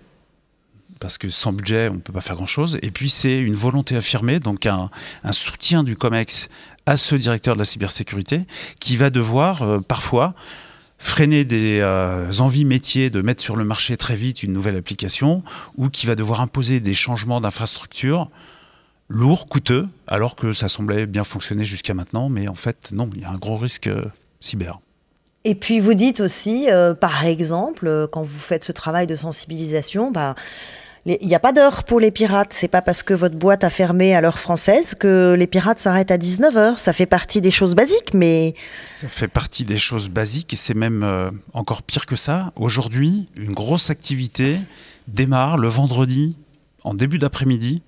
parce 1.00 1.18
que 1.18 1.30
sans 1.30 1.54
budget, 1.54 1.90
on 1.90 1.96
ne 1.96 2.00
peut 2.00 2.14
pas 2.14 2.22
faire 2.22 2.36
grand-chose. 2.36 2.78
Et 2.82 2.92
puis, 2.92 3.10
c'est 3.10 3.38
une 3.38 3.56
volonté 3.56 3.96
affirmée, 3.96 4.40
donc 4.40 4.66
un, 4.66 4.90
soutien 5.32 5.84
du 5.84 5.96
COMEX 5.96 6.48
à 6.86 6.98
ce 6.98 7.16
directeur 7.16 7.56
de 7.56 7.60
la 7.60 7.66
cybersécurité 7.66 8.46
qui 8.80 8.96
va 8.98 9.10
devoir 9.10 9.64
euh, 9.64 9.80
parfois 9.80 10.36
freiner 10.98 11.44
des 11.44 11.80
euh, 11.82 12.32
envies 12.40 12.66
métiers 12.66 13.10
de 13.10 13.22
mettre 13.22 13.42
sur 13.44 13.56
le 13.56 13.66
marché 13.66 13.98
très 13.98 14.16
vite 14.16 14.44
une 14.44 14.54
nouvelle 14.54 14.78
application 14.78 15.44
ou 15.78 15.90
qui 15.90 16.06
va 16.06 16.16
devoir 16.16 16.42
imposer 16.42 16.80
des 16.80 16.94
changements 16.94 17.42
d'infrastructure 17.42 18.30
lourds, 19.08 19.48
coûteux, 19.48 19.88
alors 20.08 20.36
que 20.36 20.54
ça 20.54 20.70
semblait 20.70 21.06
bien 21.06 21.24
fonctionner 21.24 21.64
jusqu'à 21.64 21.94
maintenant. 21.94 22.30
Mais 22.30 22.48
en 22.48 22.56
fait, 22.56 22.90
non, 22.92 23.10
il 23.14 23.22
y 23.22 23.26
a 23.26 23.30
un 23.30 23.38
gros 23.38 23.58
risque 23.58 23.88
euh, 23.88 24.04
cyber. 24.40 24.80
Et 25.44 25.54
puis 25.54 25.80
vous 25.80 25.94
dites 25.94 26.22
aussi, 26.22 26.68
par 27.00 27.24
exemple, 27.24 28.08
quand 28.12 28.24
vous 28.24 28.40
faites 28.40 28.64
ce 28.64 28.72
travail 28.72 29.06
de 29.06 29.16
sensibilisation, 29.16 30.10
bah, 30.10 30.34
il 31.06 31.28
n'y 31.28 31.36
a 31.36 31.40
pas 31.40 31.54
d'heure 31.54 31.84
pour 31.84 32.00
les 32.00 32.12
pirates. 32.12 32.52
C'est 32.52 32.68
pas 32.68 32.82
parce 32.82 33.04
que 33.04 33.14
votre 33.14 33.36
boîte 33.36 33.64
a 33.64 33.70
fermé 33.70 34.16
à 34.16 34.22
l'heure 34.22 34.40
française 34.40 34.96
que 34.96 35.36
les 35.38 35.46
pirates 35.46 35.78
s'arrêtent 35.78 36.12
à 36.12 36.18
19h. 36.18 36.78
Ça 36.78 36.94
fait 36.94 37.06
partie 37.06 37.42
des 37.42 37.52
choses 37.52 37.76
basiques, 37.76 38.14
mais... 38.14 38.56
Ça 38.84 39.08
fait 39.08 39.28
partie 39.28 39.66
des 39.66 39.78
choses 39.78 40.10
basiques 40.10 40.54
et 40.54 40.56
c'est 40.56 40.74
même 40.74 41.04
euh, 41.04 41.30
encore 41.54 41.84
pire 41.84 42.08
que 42.08 42.16
ça. 42.16 42.52
Aujourd'hui, 42.56 43.30
une 43.36 43.54
grosse 43.54 43.92
activité 43.92 44.58
démarre 45.08 45.58
le 45.58 45.68
vendredi 45.68 46.38
en 46.86 46.94
début 46.94 47.20
d'après-midi. 47.20 47.82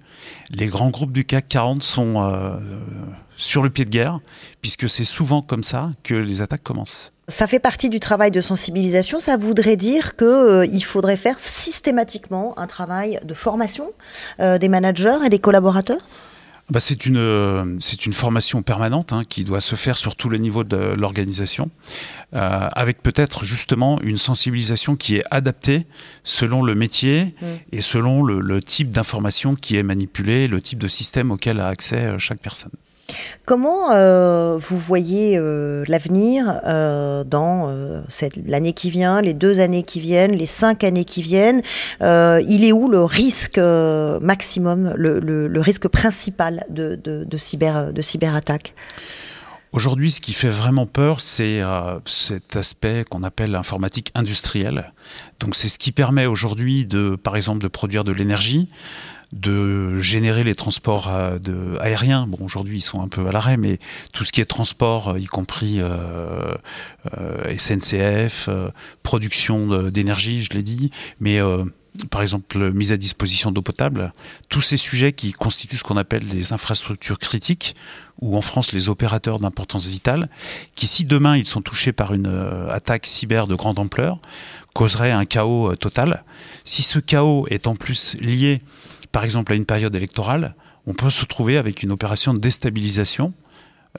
Les 0.50 0.66
grands 0.66 0.90
groupes 0.90 1.14
du 1.14 1.24
CAC 1.24 1.48
40 1.48 1.84
sont 1.84 2.16
euh, 2.22 2.58
sur 3.38 3.62
le 3.62 3.70
pied 3.70 3.86
de 3.86 3.90
guerre, 3.90 4.20
puisque 4.62 4.90
c'est 4.90 5.06
souvent 5.06 5.42
comme 5.42 5.64
ça 5.64 5.92
que 6.04 6.16
les 6.16 6.42
attaques 6.42 6.64
commencent. 6.64 7.14
Ça 7.30 7.46
fait 7.46 7.60
partie 7.60 7.90
du 7.90 8.00
travail 8.00 8.32
de 8.32 8.42
sensibilisation. 8.42 9.20
Ça 9.20 9.38
voudrait 9.38 9.76
dire 9.76 10.16
qu'il 10.16 10.28
euh, 10.28 10.80
faudrait 10.84 11.18
faire 11.18 11.40
systématiquement 11.40 12.58
un 12.58 12.68
travail 12.68 13.20
de 13.24 13.34
formation 13.34 13.92
euh, 14.40 14.58
des 14.58 14.70
managers 14.70 15.20
et 15.26 15.30
des 15.30 15.40
collaborateurs? 15.40 16.02
Bah 16.70 16.80
c'est 16.80 17.06
une 17.06 17.18
euh, 17.18 17.78
c'est 17.80 18.06
une 18.06 18.14
formation 18.14 18.62
permanente 18.62 19.14
hein, 19.14 19.22
qui 19.28 19.44
doit 19.46 19.62
se 19.62 19.76
faire 19.76 19.98
sur 19.98 20.16
tous 20.16 20.30
les 20.30 20.40
niveaux 20.40 20.64
de 20.64 20.94
l'organisation, 20.98 21.70
avec 22.34 23.02
peut-être 23.02 23.46
justement 23.46 24.02
une 24.02 24.18
sensibilisation 24.18 24.96
qui 24.96 25.16
est 25.16 25.24
adaptée 25.32 25.86
selon 26.24 26.62
le 26.62 26.76
métier 26.76 27.36
mmh. 27.42 27.46
et 27.72 27.82
selon 27.82 28.22
le, 28.22 28.40
le 28.40 28.62
type 28.62 28.92
d'information 28.92 29.56
qui 29.56 29.78
est 29.78 29.84
manipulée, 29.84 30.48
le 30.48 30.62
type 30.62 30.80
de 30.80 30.90
système 30.90 31.32
auquel 31.32 31.60
a 31.62 31.68
accès 31.70 32.20
chaque 32.20 32.42
personne. 32.42 32.72
Comment 33.46 33.92
euh, 33.92 34.58
vous 34.60 34.78
voyez 34.78 35.38
euh, 35.38 35.86
l'avenir 35.88 36.60
euh, 36.66 37.24
dans 37.24 37.74
l'année 38.46 38.74
qui 38.74 38.90
vient, 38.90 39.22
les 39.22 39.34
deux 39.34 39.60
années 39.60 39.84
qui 39.84 40.00
viennent, 40.00 40.34
les 40.34 40.46
cinq 40.46 40.84
années 40.84 41.06
qui 41.06 41.22
viennent 41.22 41.62
Il 42.02 42.64
est 42.66 42.72
où 42.72 42.90
le 42.90 43.04
risque 43.04 43.60
maximum, 43.60 44.94
le, 44.98 45.60
risque 45.62 45.88
principal 45.88 46.66
de, 46.70 46.96
de, 46.96 47.38
cyber, 47.38 47.94
de 47.94 48.02
cyberattaque? 48.02 48.74
Aujourd'hui, 49.78 50.10
ce 50.10 50.22
qui 50.22 50.34
fait 50.34 50.50
vraiment 50.50 50.88
peur, 50.88 51.22
c'est 51.22 51.62
cet 52.06 52.56
aspect 52.56 53.06
qu'on 53.08 53.22
appelle 53.22 53.52
l'informatique 53.52 54.12
industrielle. 54.16 54.92
Donc, 55.40 55.54
c'est 55.54 55.70
ce 55.70 55.78
qui 55.78 55.92
permet 55.92 56.26
aujourd'hui 56.26 56.88
de, 56.88 57.16
par 57.16 57.36
exemple, 57.36 57.62
de 57.62 57.68
produire 57.68 58.04
de 58.04 58.12
l'énergie, 58.12 58.70
de 59.34 60.00
générer 60.00 60.44
les 60.44 60.56
transports 60.56 61.10
euh, 61.10 61.78
aériens. 61.80 62.26
Bon, 62.26 62.40
aujourd'hui, 62.44 62.80
ils 62.80 62.82
sont 62.82 63.04
un 63.04 63.08
peu 63.08 63.28
à 63.28 63.32
l'arrêt, 63.32 63.58
mais 63.58 63.78
tout 64.14 64.24
ce 64.24 64.32
qui 64.32 64.42
est 64.42 64.46
transport, 64.46 65.10
euh, 65.10 65.20
y 65.20 65.28
compris 65.28 65.78
euh, 65.80 66.56
SNCF, 67.56 68.50
production 69.04 69.92
d'énergie, 69.92 70.42
je 70.42 70.54
l'ai 70.54 70.64
dit, 70.64 70.90
mais 71.20 71.40
par 72.06 72.22
exemple 72.22 72.72
mise 72.72 72.92
à 72.92 72.98
disposition 72.98 73.52
d'eau 73.52 73.62
potable, 73.62 74.14
tous 74.50 74.62
ces 74.62 74.78
sujets 74.78 75.14
qui 75.14 75.32
constituent 75.32 75.78
ce 75.78 75.84
qu'on 75.84 75.98
appelle 75.98 76.28
des 76.28 76.54
infrastructures 76.54 77.20
critiques, 77.20 77.76
ou 78.22 78.36
en 78.38 78.42
France 78.42 78.72
les 78.72 78.90
opérateurs 78.90 79.40
d'importance 79.40 79.88
vitale, 79.88 80.30
qui 80.76 80.88
si 80.88 81.06
demain 81.06 81.38
ils 81.38 81.46
sont 81.46 81.62
touchés 81.62 81.94
par 81.94 82.14
une 82.14 82.32
attaque 82.70 83.06
cyber 83.06 83.48
de 83.48 83.56
grande 83.56 83.80
ampleur, 83.80 84.20
causeraient 84.74 85.12
un 85.12 85.26
chaos 85.26 85.76
total. 85.76 86.24
Si 86.64 86.84
ce 86.84 87.00
chaos 87.00 87.48
est 87.50 87.68
en 87.68 87.76
plus 87.76 88.16
lié 88.20 88.62
par 89.12 89.24
exemple 89.24 89.54
à 89.54 89.56
une 89.56 89.66
période 89.66 89.96
électorale, 89.96 90.56
on 90.86 90.94
peut 90.94 91.10
se 91.10 91.26
trouver 91.26 91.58
avec 91.58 91.84
une 91.84 91.92
opération 91.92 92.34
de 92.34 92.40
déstabilisation 92.40 93.34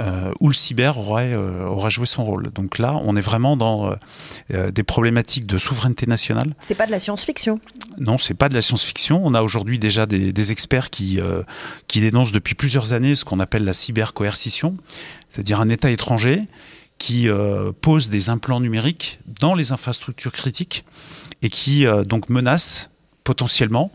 euh, 0.00 0.32
où 0.38 0.46
le 0.46 0.54
cyber 0.54 0.96
aurait, 0.96 1.32
euh, 1.32 1.64
aurait 1.64 1.90
joué 1.90 2.06
son 2.06 2.24
rôle. 2.24 2.50
Donc 2.52 2.78
là, 2.78 3.00
on 3.02 3.16
est 3.16 3.20
vraiment 3.20 3.56
dans 3.56 3.92
euh, 4.52 4.70
des 4.70 4.84
problématiques 4.84 5.44
de 5.44 5.58
souveraineté 5.58 6.06
nationale. 6.06 6.54
C'est 6.60 6.76
pas 6.76 6.86
de 6.86 6.92
la 6.92 7.00
science-fiction. 7.00 7.58
Non, 7.98 8.16
c'est 8.16 8.34
pas 8.34 8.48
de 8.48 8.54
la 8.54 8.62
science-fiction. 8.62 9.20
On 9.24 9.34
a 9.34 9.42
aujourd'hui 9.42 9.80
déjà 9.80 10.06
des, 10.06 10.32
des, 10.32 10.52
experts 10.52 10.90
qui, 10.90 11.18
qui 11.88 12.00
dénoncent 12.00 12.30
depuis 12.30 12.54
plusieurs 12.54 12.92
années 12.92 13.16
ce 13.16 13.24
qu'on 13.24 13.40
appelle 13.40 13.64
la 13.64 13.72
cybercoercition, 13.72 14.76
c'est-à-dire 15.28 15.60
un 15.60 15.68
État 15.68 15.90
étranger 15.90 16.42
qui 16.98 17.28
pose 17.80 18.08
des 18.08 18.28
implants 18.30 18.60
numériques 18.60 19.20
dans 19.40 19.54
les 19.54 19.72
infrastructures 19.72 20.32
critiques 20.32 20.84
et 21.42 21.50
qui 21.50 21.86
donc 22.06 22.28
menace 22.28 22.90
potentiellement 23.24 23.92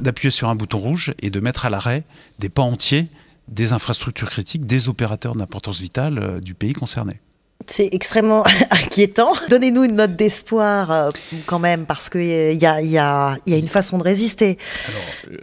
d'appuyer 0.00 0.30
sur 0.30 0.48
un 0.48 0.54
bouton 0.54 0.78
rouge 0.78 1.12
et 1.20 1.30
de 1.30 1.40
mettre 1.40 1.66
à 1.66 1.70
l'arrêt 1.70 2.04
des 2.38 2.48
pans 2.48 2.68
entiers 2.68 3.08
des 3.50 3.72
infrastructures 3.72 4.30
critiques, 4.30 4.64
des 4.64 4.88
opérateurs 4.88 5.34
d'importance 5.34 5.80
vitale 5.80 6.18
euh, 6.18 6.40
du 6.40 6.54
pays 6.54 6.72
concerné. 6.72 7.20
C'est 7.66 7.90
extrêmement 7.92 8.44
inquiétant. 8.70 9.34
Donnez-nous 9.50 9.84
une 9.84 9.96
note 9.96 10.16
d'espoir 10.16 10.90
euh, 10.90 11.10
quand 11.46 11.58
même, 11.58 11.84
parce 11.84 12.08
qu'il 12.08 12.22
y 12.22 12.66
a, 12.66 12.80
y, 12.80 12.98
a, 12.98 13.36
y 13.46 13.54
a, 13.54 13.56
une 13.58 13.68
façon 13.68 13.98
de 13.98 14.04
résister. 14.04 14.56
Alors, 14.88 15.02
euh, 15.32 15.36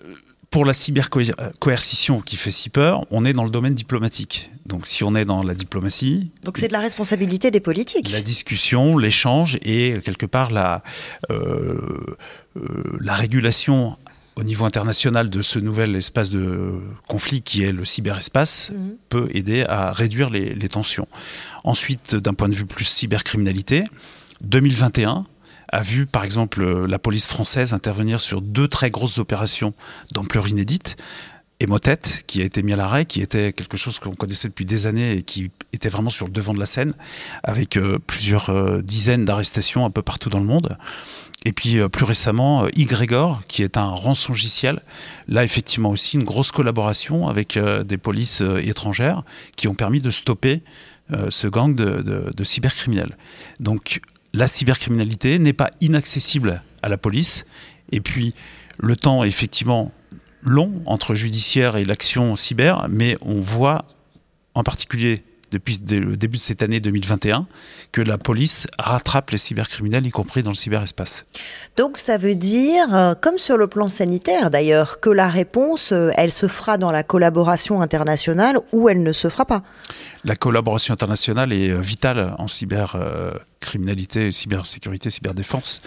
pour 0.49 0.63
la 0.63 0.73
cybercoercition 0.73 2.21
qui 2.21 2.37
fait 2.37 2.51
si 2.51 2.69
peur, 2.69 3.05
on 3.11 3.25
est 3.25 3.33
dans 3.33 3.43
le 3.43 3.49
domaine 3.49 3.75
diplomatique. 3.75 4.49
Donc 4.65 4.87
si 4.87 5.03
on 5.03 5.13
est 5.13 5.25
dans 5.25 5.43
la 5.43 5.53
diplomatie... 5.53 6.31
Donc 6.43 6.57
c'est 6.57 6.69
de 6.69 6.73
la 6.73 6.79
responsabilité 6.79 7.51
des 7.51 7.59
politiques. 7.59 8.09
La 8.09 8.21
discussion, 8.21 8.97
l'échange 8.97 9.57
et 9.63 9.99
quelque 10.03 10.25
part 10.25 10.51
la, 10.51 10.83
euh, 11.29 12.17
la 12.99 13.13
régulation 13.13 13.97
au 14.37 14.43
niveau 14.43 14.65
international 14.65 15.29
de 15.29 15.41
ce 15.41 15.57
nouvel 15.57 15.95
espace 15.95 16.29
de 16.29 16.79
conflit 17.07 17.41
qui 17.41 17.63
est 17.63 17.71
le 17.71 17.85
cyberespace 17.85 18.71
mmh. 18.71 18.89
peut 19.09 19.29
aider 19.33 19.65
à 19.67 19.91
réduire 19.91 20.29
les, 20.29 20.53
les 20.53 20.69
tensions. 20.69 21.07
Ensuite, 21.63 22.15
d'un 22.15 22.35
point 22.35 22.47
de 22.47 22.55
vue 22.55 22.65
plus 22.65 22.85
cybercriminalité, 22.85 23.85
2021 24.41 25.25
a 25.69 25.81
vu 25.81 26.05
par 26.05 26.23
exemple 26.23 26.63
la 26.85 26.99
police 26.99 27.25
française 27.25 27.73
intervenir 27.73 28.21
sur 28.21 28.41
deux 28.41 28.67
très 28.67 28.89
grosses 28.91 29.17
opérations 29.17 29.73
d'ampleur 30.11 30.47
inédite. 30.47 30.97
Emotet, 31.59 31.97
qui 32.27 32.43
a 32.43 32.45
été 32.45 32.61
mis 32.61 32.73
à 32.73 32.75
l'arrêt, 32.75 33.05
qui 33.05 33.19
était 33.19 33.51
quelque 33.51 33.77
chose 33.77 33.97
qu'on 33.97 34.13
connaissait 34.13 34.47
depuis 34.47 34.65
des 34.65 34.85
années 34.85 35.13
et 35.13 35.23
qui 35.23 35.49
était 35.73 35.89
vraiment 35.89 36.11
sur 36.11 36.27
le 36.27 36.31
devant 36.31 36.53
de 36.53 36.59
la 36.59 36.67
scène, 36.67 36.93
avec 37.41 37.77
euh, 37.77 37.97
plusieurs 37.97 38.51
euh, 38.51 38.83
dizaines 38.83 39.25
d'arrestations 39.25 39.83
un 39.83 39.89
peu 39.89 40.03
partout 40.03 40.29
dans 40.29 40.37
le 40.37 40.45
monde. 40.45 40.77
Et 41.45 41.53
puis 41.53 41.79
euh, 41.79 41.87
plus 41.87 42.05
récemment, 42.05 42.65
euh, 42.65 42.69
Y, 42.75 43.39
qui 43.47 43.63
est 43.63 43.77
un 43.77 43.89
rançongiciel. 43.89 44.81
Là, 45.27 45.43
effectivement 45.43 45.89
aussi, 45.89 46.17
une 46.17 46.23
grosse 46.23 46.51
collaboration 46.51 47.27
avec 47.27 47.57
euh, 47.57 47.83
des 47.83 47.97
polices 47.97 48.41
étrangères 48.61 49.23
qui 49.55 49.67
ont 49.67 49.75
permis 49.75 50.01
de 50.01 50.11
stopper 50.11 50.61
ce 51.29 51.47
gang 51.47 51.73
de, 51.73 52.33
de 52.35 52.43
cybercriminels. 52.43 53.15
Donc 53.61 54.01
la 54.33 54.45
cybercriminalité 54.45 55.39
n'est 55.39 55.53
pas 55.53 55.71
inaccessible 55.79 56.61
à 56.81 56.89
la 56.89 56.97
police. 56.97 57.45
Et 57.93 58.01
puis 58.01 58.33
le 58.77 58.97
temps 58.97 59.23
est 59.23 59.29
effectivement 59.29 59.93
long 60.41 60.81
entre 60.85 61.15
judiciaire 61.15 61.77
et 61.77 61.85
l'action 61.85 62.35
cyber, 62.35 62.87
mais 62.89 63.17
on 63.21 63.39
voit 63.39 63.85
en 64.53 64.63
particulier 64.63 65.23
depuis 65.51 65.79
le 65.89 66.15
début 66.17 66.37
de 66.37 66.41
cette 66.41 66.61
année 66.61 66.79
2021 66.79 67.47
que 67.91 68.01
la 68.01 68.17
police 68.17 68.67
rattrape 68.77 69.31
les 69.31 69.37
cybercriminels, 69.37 70.05
y 70.05 70.11
compris 70.11 70.43
dans 70.43 70.51
le 70.51 70.55
cyberespace. 70.55 71.25
Donc 71.77 71.97
ça 71.97 72.17
veut 72.17 72.35
dire, 72.35 72.93
euh, 72.93 73.13
comme 73.19 73.37
sur 73.37 73.57
le 73.57 73.67
plan 73.67 73.87
sanitaire 73.87 74.49
d'ailleurs, 74.49 74.99
que 74.99 75.09
la 75.09 75.29
réponse, 75.29 75.91
euh, 75.91 76.09
elle 76.15 76.31
se 76.31 76.47
fera 76.47 76.77
dans 76.77 76.91
la 76.91 77.03
collaboration 77.03 77.81
internationale 77.81 78.59
ou 78.71 78.89
elle 78.89 79.03
ne 79.03 79.11
se 79.11 79.29
fera 79.29 79.45
pas 79.45 79.63
La 80.23 80.35
collaboration 80.35 80.93
internationale 80.93 81.53
est 81.53 81.69
euh, 81.69 81.79
vitale 81.79 82.35
en 82.37 82.47
cybercriminalité, 82.47 84.31
cybersécurité, 84.31 85.09
cyberdéfense, 85.09 85.81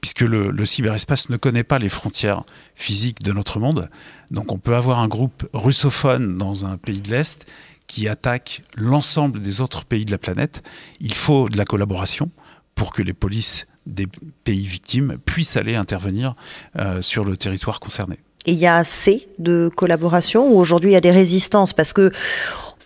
puisque 0.00 0.20
le, 0.20 0.50
le 0.50 0.64
cyberespace 0.64 1.28
ne 1.28 1.36
connaît 1.36 1.64
pas 1.64 1.78
les 1.78 1.88
frontières 1.88 2.44
physiques 2.74 3.22
de 3.22 3.32
notre 3.32 3.58
monde. 3.58 3.90
Donc 4.30 4.50
on 4.52 4.58
peut 4.58 4.74
avoir 4.74 5.00
un 5.00 5.08
groupe 5.08 5.46
russophone 5.52 6.38
dans 6.38 6.64
un 6.64 6.76
pays 6.76 7.00
de 7.00 7.10
l'Est 7.10 7.46
qui 7.92 8.08
attaque 8.08 8.62
l'ensemble 8.74 9.42
des 9.42 9.60
autres 9.60 9.84
pays 9.84 10.06
de 10.06 10.10
la 10.10 10.16
planète, 10.16 10.62
il 10.98 11.12
faut 11.12 11.50
de 11.50 11.58
la 11.58 11.66
collaboration 11.66 12.30
pour 12.74 12.94
que 12.94 13.02
les 13.02 13.12
polices 13.12 13.66
des 13.84 14.06
pays 14.44 14.64
victimes 14.64 15.18
puissent 15.26 15.58
aller 15.58 15.74
intervenir 15.74 16.34
euh, 16.78 17.02
sur 17.02 17.22
le 17.22 17.36
territoire 17.36 17.80
concerné. 17.80 18.18
Et 18.46 18.52
il 18.52 18.58
y 18.58 18.66
a 18.66 18.76
assez 18.76 19.28
de 19.38 19.70
collaboration 19.76 20.48
ou 20.48 20.58
aujourd'hui 20.58 20.92
il 20.92 20.94
y 20.94 20.96
a 20.96 21.02
des 21.02 21.10
résistances? 21.10 21.74
Parce 21.74 21.92
que 21.92 22.10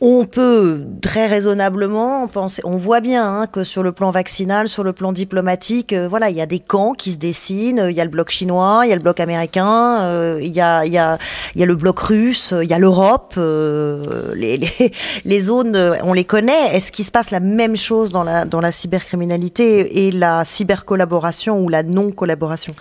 on 0.01 0.27
peut 0.27 0.85
très 1.01 1.27
raisonnablement 1.27 2.29
penser, 2.29 2.61
on 2.65 2.77
voit 2.77 3.01
bien 3.01 3.27
hein, 3.27 3.47
que 3.47 3.65
sur 3.65 3.83
le 3.83 3.93
plan 3.93 4.11
vaccinal, 4.11 4.69
sur 4.69 4.85
le 4.85 4.93
plan 4.93 5.13
diplomatique, 5.13 5.93
euh, 5.93 6.07
voilà, 6.09 6.29
il 6.29 6.37
y 6.37 6.41
a 6.41 6.47
des 6.47 6.59
camps 6.59 6.93
qui 6.93 7.13
se 7.13 7.17
dessinent. 7.17 7.87
Il 7.89 7.97
y 7.97 8.01
a 8.01 8.05
le 8.05 8.11
bloc 8.11 8.31
chinois, 8.31 8.83
il 8.85 8.91
y 8.91 8.93
a 8.93 8.97
le 8.97 9.03
bloc 9.03 9.21
américain, 9.21 10.03
euh, 10.03 10.39
il, 10.43 10.53
y 10.53 10.61
a, 10.61 10.85
y 10.85 10.99
a, 10.99 11.19
y 11.55 11.63
a 11.63 11.67
le 11.67 11.75
bloc 11.75 11.99
russe, 11.99 12.53
il 12.63 12.69
y 12.69 12.75
a 12.75 12.79
l'Europe. 12.79 13.35
Euh, 13.39 14.35
les, 14.35 14.59
les, 14.59 14.93
les, 15.25 15.41
zones, 15.41 15.77
on 16.03 16.13
les 16.13 16.25
connaît. 16.25 16.75
Est-ce 16.77 16.93
qu'il 16.93 17.05
se 17.05 17.11
passe 17.11 17.31
la 17.31 17.41
même 17.41 17.77
chose 17.77 18.11
dans 18.11 18.25
la, 18.25 18.45
dans 18.45 18.61
la 18.61 18.73
cybercriminalité 18.73 20.07
et 20.07 20.11
la 20.11 20.45
cybercollaboration 20.45 21.59
ou 21.59 21.69
la 21.69 21.83
non-collaboration? 21.83 22.75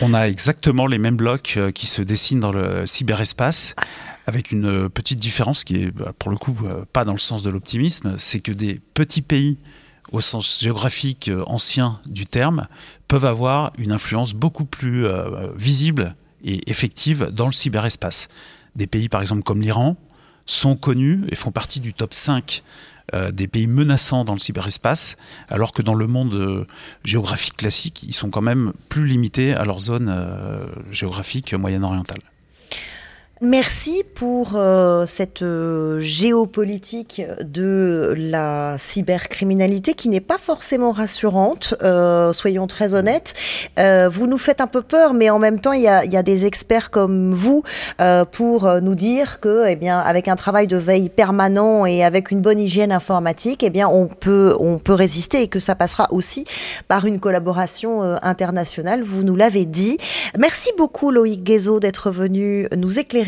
On 0.00 0.14
a 0.14 0.28
exactement 0.28 0.86
les 0.86 0.98
mêmes 0.98 1.16
blocs 1.16 1.58
qui 1.74 1.86
se 1.88 2.02
dessinent 2.02 2.40
dans 2.40 2.52
le 2.52 2.86
cyberespace 2.86 3.74
avec 4.28 4.52
une 4.52 4.66
euh, 4.66 4.88
petite 4.90 5.18
différence 5.18 5.64
qui 5.64 5.84
est 5.84 5.90
bah, 5.90 6.12
pour 6.18 6.30
le 6.30 6.36
coup 6.36 6.54
euh, 6.64 6.84
pas 6.92 7.06
dans 7.06 7.12
le 7.12 7.18
sens 7.18 7.42
de 7.42 7.48
l'optimisme, 7.48 8.16
c'est 8.18 8.40
que 8.40 8.52
des 8.52 8.78
petits 8.92 9.22
pays 9.22 9.56
au 10.12 10.20
sens 10.20 10.60
géographique 10.62 11.28
euh, 11.28 11.42
ancien 11.46 11.98
du 12.06 12.26
terme 12.26 12.68
peuvent 13.08 13.24
avoir 13.24 13.72
une 13.78 13.90
influence 13.90 14.34
beaucoup 14.34 14.66
plus 14.66 15.06
visible 15.56 16.14
et 16.44 16.70
effective 16.70 17.30
dans 17.32 17.46
le 17.46 17.52
cyberespace. 17.52 18.28
Des 18.76 18.86
pays 18.86 19.08
par 19.08 19.22
exemple 19.22 19.44
comme 19.44 19.62
l'Iran 19.62 19.96
sont 20.44 20.76
connus 20.76 21.24
et 21.30 21.34
font 21.34 21.50
partie 21.50 21.80
du 21.80 21.94
top 21.94 22.12
5 22.12 22.62
des 23.32 23.48
pays 23.48 23.66
menaçants 23.66 24.24
dans 24.24 24.34
le 24.34 24.38
cyberespace, 24.38 25.16
alors 25.48 25.72
que 25.72 25.80
dans 25.80 25.94
le 25.94 26.06
monde 26.06 26.66
géographique 27.02 27.56
classique, 27.56 28.02
ils 28.02 28.12
sont 28.12 28.28
quand 28.28 28.42
même 28.42 28.74
plus 28.90 29.06
limités 29.06 29.54
à 29.54 29.64
leur 29.64 29.80
zone 29.80 30.14
géographique 30.90 31.54
moyen-orientale. 31.54 32.20
Merci 33.40 34.02
pour 34.16 34.56
euh, 34.56 35.06
cette 35.06 35.42
euh, 35.42 36.00
géopolitique 36.00 37.22
de 37.40 38.12
la 38.16 38.74
cybercriminalité 38.78 39.94
qui 39.94 40.08
n'est 40.08 40.20
pas 40.20 40.38
forcément 40.38 40.90
rassurante, 40.90 41.74
euh, 41.84 42.32
soyons 42.32 42.66
très 42.66 42.94
honnêtes. 42.94 43.34
vous 44.10 44.26
nous 44.26 44.38
faites 44.38 44.60
un 44.60 44.66
peu 44.66 44.82
peur, 44.82 45.14
mais 45.14 45.30
en 45.30 45.38
même 45.38 45.60
temps, 45.60 45.72
il 45.72 45.82
y 45.82 45.88
a, 45.88 46.04
y 46.04 46.16
a, 46.16 46.24
des 46.24 46.46
experts 46.46 46.90
comme 46.90 47.32
vous 47.32 47.62
pour 48.32 48.68
nous 48.80 48.94
dire 48.94 49.38
que, 49.40 49.68
eh 49.68 49.76
bien, 49.76 49.98
avec 50.00 50.26
un 50.26 50.36
travail 50.36 50.66
de 50.66 50.76
veille 50.76 51.08
permanent 51.08 51.86
et 51.86 52.02
avec 52.02 52.30
une 52.30 52.40
bonne 52.40 52.58
hygiène 52.58 52.90
informatique, 52.90 53.62
eh 53.62 53.70
bien, 53.70 53.88
on 53.88 54.06
peut, 54.06 54.56
on 54.58 54.78
peut 54.78 54.94
résister 54.94 55.42
et 55.42 55.48
que 55.48 55.60
ça 55.60 55.74
passera 55.74 56.08
aussi 56.10 56.44
par 56.88 57.06
une 57.06 57.20
collaboration 57.20 58.02
internationale. 58.22 59.02
Vous 59.02 59.22
nous 59.22 59.36
l'avez 59.36 59.64
dit. 59.64 59.96
Merci 60.38 60.70
beaucoup, 60.76 61.10
Loïc 61.10 61.44
Guézo, 61.44 61.78
d'être 61.78 62.10
venu 62.10 62.66
nous 62.76 62.98
éclairer 62.98 63.27